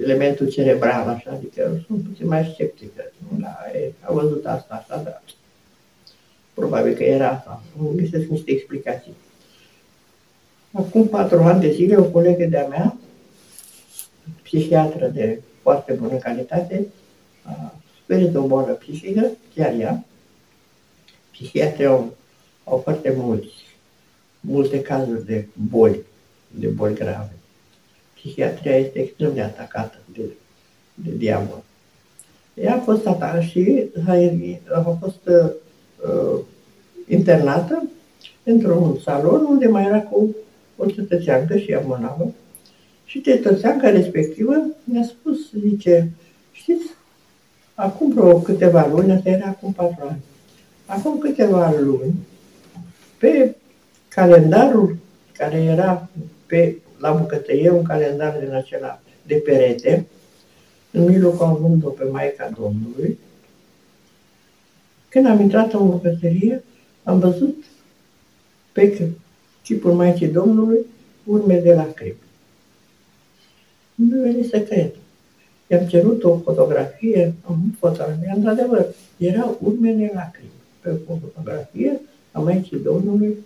elementul 0.00 0.48
cerebral, 0.48 1.08
așa, 1.08 1.30
adică 1.30 1.60
eu 1.60 1.78
sunt 1.86 2.08
puțin 2.08 2.26
mai 2.26 2.50
sceptică. 2.52 3.12
Da, 3.38 3.56
e, 3.74 3.92
a 4.00 4.12
văzut 4.12 4.46
asta, 4.46 4.74
asta, 4.74 5.02
dar 5.04 5.22
probabil 6.54 6.94
că 6.94 7.02
era 7.02 7.28
asta. 7.30 7.62
Nu 7.78 7.92
găsesc 7.96 8.28
niște 8.28 8.50
explicații. 8.50 9.14
Acum 10.72 11.08
patru 11.08 11.42
ani 11.42 11.60
de 11.60 11.72
zile, 11.72 11.96
o 11.96 12.04
colegă 12.04 12.44
de-a 12.44 12.66
mea, 12.66 12.96
psihiatră 14.42 15.06
de 15.08 15.40
foarte 15.62 15.92
bună 15.92 16.16
calitate, 16.16 16.86
a 17.42 17.74
suferit 17.96 18.30
de 18.30 18.38
o 18.38 18.46
boală 18.46 18.72
psihică, 18.72 19.30
chiar 19.54 19.78
ea, 19.78 20.04
psihiatrii 21.30 21.86
au, 21.86 22.16
au 22.64 22.78
foarte 22.78 23.14
mulți, 23.16 23.52
multe 24.40 24.80
cazuri 24.82 25.26
de 25.26 25.46
boli, 25.70 26.00
de 26.50 26.66
boli 26.66 26.94
grave. 26.94 27.32
Psihiatria 28.24 28.76
este 28.76 28.98
extrem 28.98 29.34
de 29.34 29.40
atacată 29.40 29.98
de, 30.12 30.22
de 30.94 31.10
diavol. 31.16 31.62
Ea 32.54 32.74
a 32.74 32.78
fost 32.78 33.06
atacată 33.06 33.40
și 33.40 33.90
a, 34.06 34.14
a 34.72 34.96
fost 35.00 35.20
uh, 35.26 36.40
internată 37.08 37.82
într-un 38.42 38.98
salon 38.98 39.44
unde 39.44 39.66
mai 39.66 39.84
era 39.84 40.00
cu 40.00 40.36
o 40.76 40.86
cetățeancă 40.86 41.56
și 41.56 41.70
ea 41.70 41.82
mânavă. 41.86 42.32
Și 43.04 43.20
cetățeanca 43.20 43.90
respectivă 43.90 44.54
mi-a 44.84 45.02
spus, 45.02 45.38
zice, 45.68 46.10
știți, 46.52 46.86
acum 47.74 48.12
vreo 48.12 48.40
câteva 48.40 48.86
luni, 48.86 49.12
asta 49.12 49.28
era 49.28 49.46
acum 49.46 49.72
patru 49.72 50.06
ani, 50.08 50.20
acum 50.86 51.18
câteva 51.18 51.74
luni, 51.80 52.14
pe 53.18 53.56
calendarul 54.08 54.96
care 55.32 55.56
era 55.56 56.08
pe, 56.46 56.76
la 57.02 57.12
bucătărie, 57.12 57.70
un 57.70 57.82
calendar 57.82 58.38
din 58.38 58.54
acela 58.54 59.00
de 59.26 59.34
perete, 59.34 60.06
în 60.90 61.04
mijlocul 61.04 61.46
având-o 61.46 61.88
pe 61.88 62.04
Maica 62.04 62.50
Domnului, 62.60 63.18
Când 65.08 65.26
am 65.26 65.40
intrat 65.40 65.72
în 65.72 65.90
bucătărie, 65.90 66.62
am 67.02 67.18
văzut 67.18 67.64
pe 68.72 69.12
chipul 69.62 69.92
Maicii 69.92 70.28
Domnului 70.28 70.86
urme 71.24 71.58
de 71.58 71.74
lacrimi. 71.74 72.16
Nu 73.94 74.22
veni 74.22 74.44
să 74.44 74.60
cred. 74.60 74.94
I-am 75.66 75.86
cerut 75.86 76.24
o 76.24 76.38
fotografie, 76.38 77.34
am 77.44 77.76
fotografie, 77.78 78.32
într-adevăr, 78.34 78.86
erau 79.16 79.58
urme 79.62 79.92
de 79.92 80.10
lacrimi 80.14 80.50
pe 80.80 80.90
o 81.06 81.14
fotografie 81.20 82.00
a 82.32 82.38
Maicii 82.38 82.78
Domnului 82.78 83.36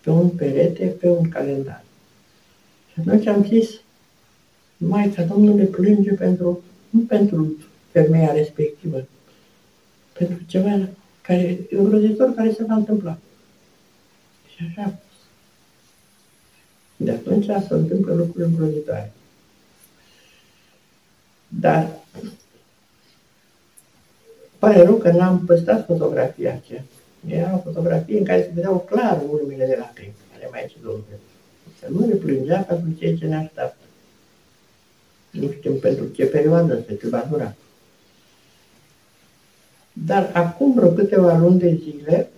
pe 0.00 0.10
un 0.10 0.28
perete, 0.28 0.86
pe 0.86 1.08
un 1.08 1.28
calendar. 1.28 1.83
Și 2.94 3.00
atunci 3.00 3.26
am 3.26 3.44
zis, 3.44 3.70
Maica 4.76 5.22
Domnului 5.22 5.66
plânge 5.66 6.12
pentru, 6.12 6.62
nu 6.90 7.00
pentru 7.00 7.56
femeia 7.90 8.32
respectivă, 8.32 9.04
pentru 10.12 10.38
ceva 10.46 10.88
care, 11.20 11.58
îngrozitor 11.70 12.34
care 12.34 12.52
se 12.52 12.64
va 12.64 12.74
întâmpla. 12.74 13.18
Și 14.54 14.64
așa 14.68 14.82
a 14.82 14.84
fost. 14.88 15.20
De 16.96 17.10
atunci 17.10 17.44
se 17.44 17.74
întâmplă 17.74 18.14
lucruri 18.14 18.46
îngrozitoare. 18.46 19.12
Dar 21.48 21.90
pare 24.58 24.82
rău 24.82 24.96
că 24.96 25.10
n-am 25.10 25.44
păstrat 25.44 25.84
fotografia 25.84 26.54
aceea. 26.54 26.84
Era 27.28 27.54
o 27.54 27.58
fotografie 27.58 28.18
în 28.18 28.24
care 28.24 28.42
se 28.42 28.50
vedeau 28.54 28.78
clar 28.78 29.22
urmele 29.30 29.66
de 29.66 29.76
la 29.78 29.84
lacrimi 29.84 30.14
ale 30.34 30.48
Maicii 30.52 30.80
Domnului. 30.82 31.18
Să 31.78 31.86
nu 31.90 32.06
ne 32.06 32.14
plângea 32.14 32.60
pentru 32.60 32.90
ceea 32.98 33.16
ce 33.16 33.26
ne 33.26 33.36
așteaptă. 33.36 33.84
Nu 35.30 35.50
știm 35.50 35.78
pentru 35.78 36.06
ce 36.06 36.24
perioadă, 36.24 36.74
pe 36.74 36.96
cât 36.96 37.08
va 37.08 37.26
dura. 37.30 37.54
Dar 39.92 40.30
acum 40.32 40.74
vreo 40.74 40.88
câteva 40.88 41.38
luni 41.38 41.58
de 41.58 41.80
zile, 41.82 42.28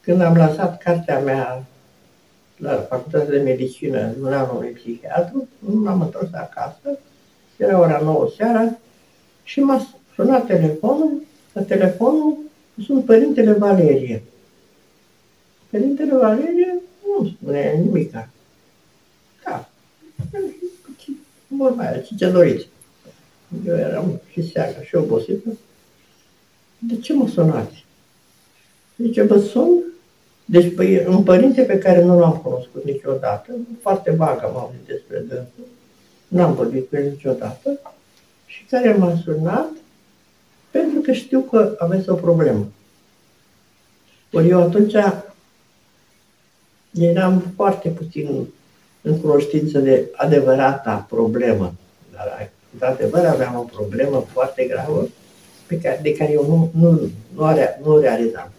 când 0.00 0.20
am 0.20 0.36
lăsat 0.36 0.82
cartea 0.82 1.18
mea 1.18 1.64
la 2.56 2.86
facultatea 2.88 3.28
de 3.28 3.42
medicină 3.42 4.00
în 4.00 4.14
mâna 4.20 4.42
unui 4.42 4.70
psihiatru, 4.70 5.48
m-am 5.58 6.00
întors 6.00 6.32
acasă, 6.32 6.98
era 7.56 7.78
ora 7.78 8.00
9 8.02 8.28
seara 8.36 8.78
și 9.42 9.60
m-a 9.60 9.86
sunat 10.14 10.46
telefonul, 10.46 11.22
la 11.52 11.62
telefonul 11.62 12.38
sunt 12.84 13.04
Părintele 13.04 13.52
Valerie. 13.52 14.22
Părintele 15.70 16.14
Valerie 16.14 16.80
nu 17.06 17.26
spune 17.26 17.80
nimica. 17.84 18.28
Da. 19.44 19.68
Vorba 21.46 21.82
aia, 21.82 22.00
ce 22.16 22.30
doriți. 22.30 22.68
Eu 23.66 23.76
eram 23.76 24.20
și 24.30 24.50
seara 24.50 24.82
și 24.82 24.94
obosită. 24.94 25.48
De 26.78 26.96
ce 26.96 27.12
mă 27.12 27.28
sunați? 27.28 27.84
Zice, 28.96 29.22
vă 29.22 29.38
sun 29.38 29.90
deci 30.50 30.74
păi, 30.74 31.06
un 31.06 31.22
părinte 31.22 31.62
pe 31.62 31.78
care 31.78 32.04
nu 32.04 32.18
l-am 32.18 32.36
cunoscut 32.36 32.84
niciodată, 32.84 33.52
foarte 33.80 34.10
vag 34.10 34.44
am 34.44 34.56
auzit 34.56 34.86
despre 34.86 35.18
dânsul, 35.18 35.66
n-am 36.28 36.54
vorbit 36.54 36.88
cu 36.88 36.96
el 36.96 37.08
niciodată, 37.08 37.80
și 38.46 38.64
care 38.64 38.92
m-a 38.92 39.20
sunat 39.24 39.70
pentru 40.70 41.00
că 41.00 41.12
știu 41.12 41.40
că 41.40 41.76
aveți 41.78 42.08
o 42.08 42.14
problemă. 42.14 42.66
Ori 44.32 44.48
eu 44.48 44.60
atunci 44.60 44.94
eram 46.98 47.52
foarte 47.56 47.88
puțin 47.88 48.46
în 49.02 49.20
cunoștință 49.20 49.78
de 49.78 50.08
adevărata 50.12 51.06
problemă. 51.08 51.74
Dar, 52.12 52.50
într-adevăr, 52.72 53.24
aveam 53.24 53.54
o 53.56 53.76
problemă 53.76 54.26
foarte 54.32 54.64
gravă 54.64 55.08
pe 55.66 55.80
care, 55.80 56.00
de 56.02 56.12
care 56.12 56.32
eu 56.32 56.46
nu, 56.46 56.70
nu, 56.80 57.10
nu, 57.34 57.44
are, 57.44 57.80
nu 57.84 57.92
o 57.92 58.00
realizam. 58.00 58.50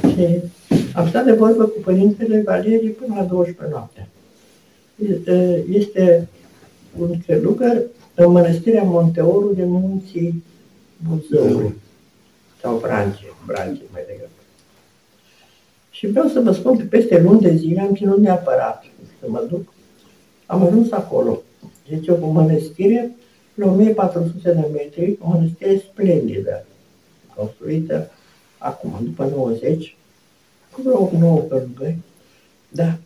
Și 0.00 0.40
am 0.94 1.08
stat 1.08 1.24
de 1.24 1.32
vorbă 1.32 1.64
cu 1.64 1.80
Părintele 1.84 2.42
Valerii 2.42 2.90
până 2.90 3.14
la 3.14 3.22
12 3.22 3.76
noaptea. 3.76 4.08
Este 5.70 6.28
un 6.98 7.20
călugăr 7.26 7.82
în 8.14 8.30
mănăstirea 8.30 8.82
Monteoru 8.82 9.52
de 9.54 9.64
munții 9.64 10.44
Buzăului. 11.08 11.74
Sau 12.60 12.76
Branche, 12.76 13.32
Branche 13.46 13.82
mai 13.92 14.02
degrabă. 14.06 14.31
Și 16.02 16.08
vreau 16.08 16.28
să 16.28 16.40
vă 16.40 16.52
spun 16.52 16.78
că 16.78 16.84
peste 16.84 17.20
luni 17.20 17.40
de 17.40 17.54
zile 17.56 17.80
am 17.80 17.94
ținut 17.94 18.18
neapărat 18.18 18.84
să 19.20 19.26
mă 19.28 19.46
duc. 19.48 19.72
Am 20.46 20.62
ajuns 20.62 20.92
acolo. 20.92 21.42
Deci 21.88 22.08
o 22.08 22.26
mănăstire 22.26 23.10
la 23.54 23.66
1400 23.66 24.52
de 24.52 24.66
metri, 24.72 25.18
o 25.20 25.28
mănăstire 25.28 25.76
splendidă, 25.76 26.66
construită 27.36 28.10
acum, 28.58 28.98
după 29.02 29.24
90, 29.24 29.96
cu 30.72 30.82
vreo 30.82 31.10
nouă 31.18 31.40
călugări, 31.40 31.98
da, 32.68 32.98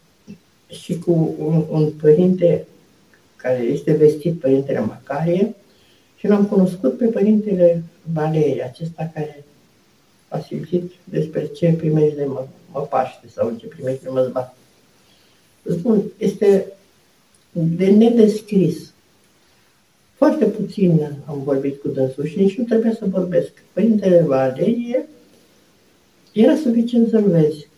și 0.68 0.98
cu 0.98 1.34
un, 1.38 1.64
un 1.70 1.90
părinte 1.90 2.66
care 3.36 3.62
este 3.62 3.92
vestit 3.92 4.40
Părintele 4.40 4.80
Macarie 4.80 5.54
și 6.16 6.26
l-am 6.26 6.46
cunoscut 6.46 6.96
pe 6.96 7.06
Părintele 7.06 7.82
Valerie, 8.12 8.62
acesta 8.62 9.10
care 9.14 9.44
a 10.28 10.38
simțit 10.38 10.92
despre 11.04 11.46
ce 11.46 11.72
primești 11.72 12.16
de 12.16 12.24
mă, 12.24 12.46
mă 12.76 12.82
paște 12.82 13.28
sau 13.34 13.54
ce 13.56 13.66
primești 13.66 14.02
de 14.02 14.08
mă 14.08 14.26
zbat. 14.28 14.56
Spun, 15.78 16.02
este 16.18 16.66
de 17.52 17.90
nedescris. 17.90 18.92
Foarte 20.14 20.44
puțin 20.44 21.10
am 21.26 21.42
vorbit 21.42 21.80
cu 21.80 21.88
dânsul 21.88 22.26
și 22.26 22.38
nici 22.38 22.56
nu 22.56 22.64
trebuia 22.64 22.94
să 22.94 23.06
vorbesc. 23.06 23.52
Părintele 23.72 24.22
Valerie 24.22 25.08
era 26.32 26.56
suficient 26.56 27.08
să-l 27.08 27.28
vezi. 27.28 27.68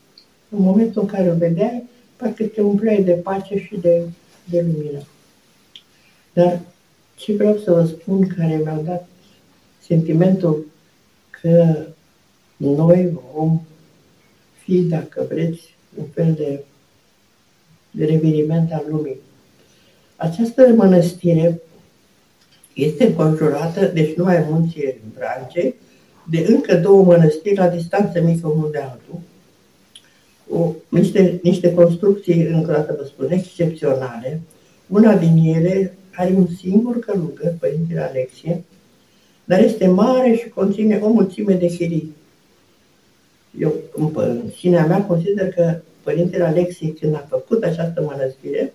În 0.49 0.63
momentul 0.63 1.03
în 1.03 1.09
care 1.09 1.31
o 1.31 1.35
vedeai, 1.35 1.89
parcă 2.17 2.45
te 2.45 2.61
umpleai 2.61 3.03
de 3.03 3.13
pace 3.13 3.57
și 3.57 3.77
de, 3.77 4.03
de 4.45 4.61
lumină. 4.61 5.03
Dar 6.33 6.61
ce 7.17 7.35
vreau 7.35 7.57
să 7.57 7.73
vă 7.73 7.85
spun, 7.85 8.27
care 8.37 8.61
mi-au 8.65 8.83
dat 8.83 9.09
sentimentul 9.87 10.67
că 11.31 11.87
noi 12.57 13.13
vom 13.35 13.61
fi, 14.69 14.81
dacă 14.81 15.27
vreți, 15.29 15.75
un 15.99 16.05
fel 16.15 16.35
de, 16.37 16.61
de 17.91 18.05
reveniment 18.05 18.73
al 18.73 18.85
lumii. 18.89 19.17
Această 20.17 20.69
mănăstire 20.77 21.61
este 22.73 23.07
înconjurată, 23.07 23.87
deci 23.87 24.15
nu 24.17 24.25
ai 24.25 24.47
munții 24.51 24.95
Brancei, 25.15 25.75
de 26.31 26.47
încă 26.49 26.77
două 26.77 27.05
mănăstiri 27.05 27.57
la 27.57 27.69
distanță 27.69 28.21
mică 28.21 28.49
unul 28.49 28.69
de 28.73 28.79
altul, 28.79 29.21
o, 30.51 30.73
niște, 30.89 31.41
niște 31.43 31.75
construcții, 31.75 32.47
încă 32.47 32.71
o 32.71 32.75
dată 32.75 32.95
vă 32.99 33.05
spun, 33.05 33.31
excepționale. 33.31 34.41
Una 34.87 35.17
din 35.17 35.55
ele 35.55 35.97
are 36.15 36.35
un 36.37 36.47
singur 36.47 36.99
călugăr, 36.99 37.53
Părintele 37.61 38.01
Alexie, 38.01 38.65
dar 39.45 39.63
este 39.63 39.87
mare 39.87 40.35
și 40.35 40.49
conține 40.49 40.99
o 41.03 41.09
mulțime 41.09 41.55
de 41.55 41.67
chirii. 41.67 42.17
Eu, 43.61 43.75
în 44.15 44.43
sinea 44.59 44.87
mea, 44.87 45.05
consider 45.05 45.53
că 45.53 45.81
Părintele 46.03 46.45
Alexie, 46.45 46.95
când 46.95 47.15
a 47.15 47.27
făcut 47.29 47.63
această 47.63 48.03
mănăstire, 48.03 48.73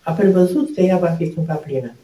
a 0.00 0.12
prevăzut 0.12 0.74
că 0.74 0.80
ea 0.80 0.98
va 0.98 1.08
fi 1.10 1.30
cândva 1.30 1.54
plină. 1.54 1.94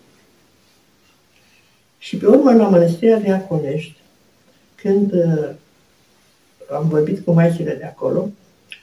Și 1.99 2.17
pe 2.17 2.27
urmă, 2.27 2.53
la 2.53 2.69
mănăstirea 2.69 3.19
de 3.19 3.33
Aconești, 3.33 3.97
când 4.75 5.13
uh, 5.13 5.51
am 6.71 6.89
vorbit 6.89 7.25
cu 7.25 7.33
maicile 7.33 7.75
de 7.75 7.85
acolo, 7.85 8.29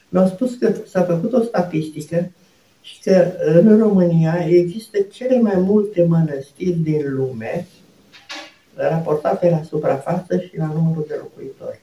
mi-au 0.09 0.27
spus 0.27 0.55
că 0.55 0.73
s-a 0.87 1.03
făcut 1.03 1.33
o 1.33 1.41
statistică 1.43 2.31
și 2.81 3.01
că 3.01 3.31
în 3.45 3.77
România 3.77 4.45
există 4.47 4.99
cele 4.99 5.39
mai 5.39 5.57
multe 5.57 6.03
mănăstiri 6.03 6.77
din 6.77 7.15
lume 7.15 7.67
raportate 8.73 9.49
la 9.49 9.63
suprafață 9.63 10.39
și 10.39 10.57
la 10.57 10.65
numărul 10.65 11.05
de 11.07 11.15
locuitori. 11.17 11.79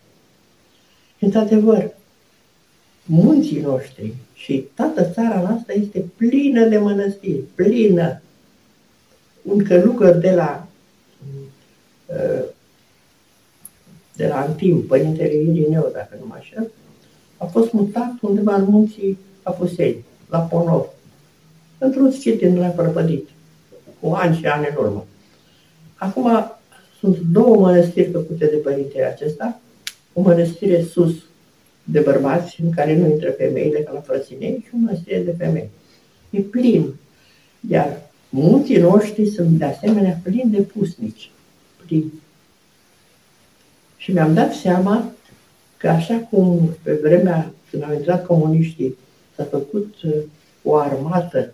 Într-adevăr, 1.27 1.91
munții 3.05 3.61
noștri 3.61 4.14
și 4.35 4.68
toată 4.74 5.11
țara 5.12 5.41
noastră 5.41 5.72
este 5.77 6.05
plină 6.16 6.64
de 6.64 6.79
mănăstiri, 6.79 7.43
plină. 7.55 8.20
Un 9.43 9.64
călugăr 9.64 10.14
de 10.14 10.31
la 10.31 10.66
uh, 12.07 12.45
de 14.12 14.27
la 14.27 14.41
Antim, 14.41 14.87
Părintele 14.87 15.35
Irineu, 15.35 15.91
dacă 15.93 16.16
nu 16.20 16.27
mă 16.27 16.35
așa, 16.39 16.66
a 17.37 17.45
fost 17.45 17.72
mutat 17.72 18.12
undeva 18.20 18.55
în 18.55 18.64
munții 18.64 19.18
Apusei, 19.43 20.05
la 20.29 20.39
Ponor, 20.39 20.89
într-un 21.79 22.12
schit 22.12 22.39
din 22.39 22.59
la 22.59 22.66
prăpădit, 22.66 23.29
cu 24.01 24.09
ani 24.09 24.37
și 24.37 24.47
ani 24.47 24.66
în 24.70 24.85
urmă. 24.85 25.05
Acum 25.95 26.51
sunt 26.99 27.18
două 27.18 27.57
mănăstiri 27.57 28.11
făcute 28.11 28.47
de 28.47 28.57
părintele 28.57 29.05
acesta, 29.05 29.61
o 30.19 30.21
mănăstire 30.21 30.83
sus 30.83 31.14
de 31.85 32.01
bărbați, 32.01 32.61
în 32.61 32.71
care 32.71 32.97
nu 32.97 33.11
intră 33.11 33.31
femeile 33.31 33.79
ca 33.79 33.93
la 33.93 34.01
frăținei, 34.01 34.64
și 34.67 34.71
o 34.75 34.77
mănăstire 34.77 35.21
de 35.21 35.35
femei. 35.39 35.71
E 36.31 36.41
plin. 36.41 36.95
Iar 37.71 38.03
munții 38.29 38.79
noștri 38.79 39.27
sunt 39.27 39.49
de 39.49 39.64
asemenea 39.64 40.21
plini 40.23 40.51
de 40.51 40.62
pusnici 40.62 41.31
plin. 41.87 42.12
Și 43.97 44.12
mi-am 44.12 44.35
dat 44.35 44.55
seama 44.55 45.12
că 45.77 45.89
așa 45.89 46.17
cum 46.31 46.77
pe 46.83 46.93
vremea 47.03 47.53
când 47.71 47.83
au 47.83 47.95
intrat 47.95 48.27
comuniștii 48.27 48.97
s-a 49.37 49.45
făcut 49.45 49.95
uh, 50.03 50.12
o 50.62 50.77
armată 50.77 51.53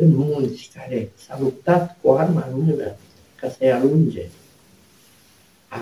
în 0.00 0.16
munți 0.16 0.70
care 0.74 1.10
s-a 1.26 1.38
luptat 1.40 1.96
cu 2.00 2.10
arma 2.10 2.48
în 2.52 2.64
mână 2.64 2.96
ca 3.40 3.48
să-i 3.48 3.72
alunge. 3.72 4.22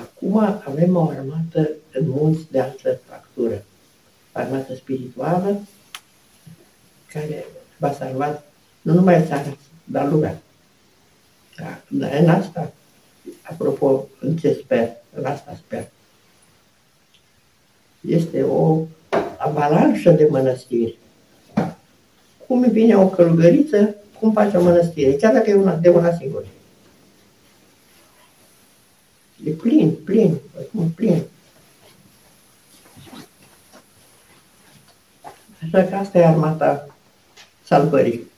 Acum 0.01 0.39
avem 0.65 0.97
o 0.97 1.09
armată 1.09 1.69
în 1.93 2.09
munți 2.09 2.51
de 2.51 2.61
altă 2.61 2.99
factură. 3.09 3.63
Armată 4.33 4.75
spirituală 4.75 5.61
care 7.13 7.45
va 7.77 7.93
salva 7.93 8.43
nu 8.83 8.95
numai 8.95 9.25
țara, 9.27 9.57
dar 9.85 10.09
lumea. 10.09 10.39
Da, 11.57 11.81
dar 11.89 12.19
în 12.21 12.29
asta, 12.29 12.73
apropo, 13.43 14.09
în 14.21 14.37
ce 14.37 14.61
sper, 14.65 14.91
în 15.15 15.25
asta 15.25 15.59
sper. 15.67 15.89
Este 18.01 18.43
o 18.43 18.87
avalanșă 19.37 20.11
de 20.11 20.27
mănăstiri. 20.31 20.99
Cum 22.47 22.71
vine 22.71 22.97
o 22.97 23.09
călugăriță, 23.09 23.95
cum 24.19 24.33
face 24.33 24.57
o 24.57 24.63
mănăstire, 24.63 25.13
chiar 25.13 25.33
dacă 25.33 25.51
e 25.51 25.55
una, 25.55 25.75
de 25.75 25.89
una 25.89 26.15
singură. 26.15 26.45
E 29.45 29.51
plin, 29.51 29.95
plin, 30.05 30.39
acum 30.61 30.89
plin. 30.91 31.23
Așa 35.63 35.85
că 35.85 35.95
asta 35.95 36.19
e 36.19 36.27
armata 36.27 36.97
salvării. 37.65 38.31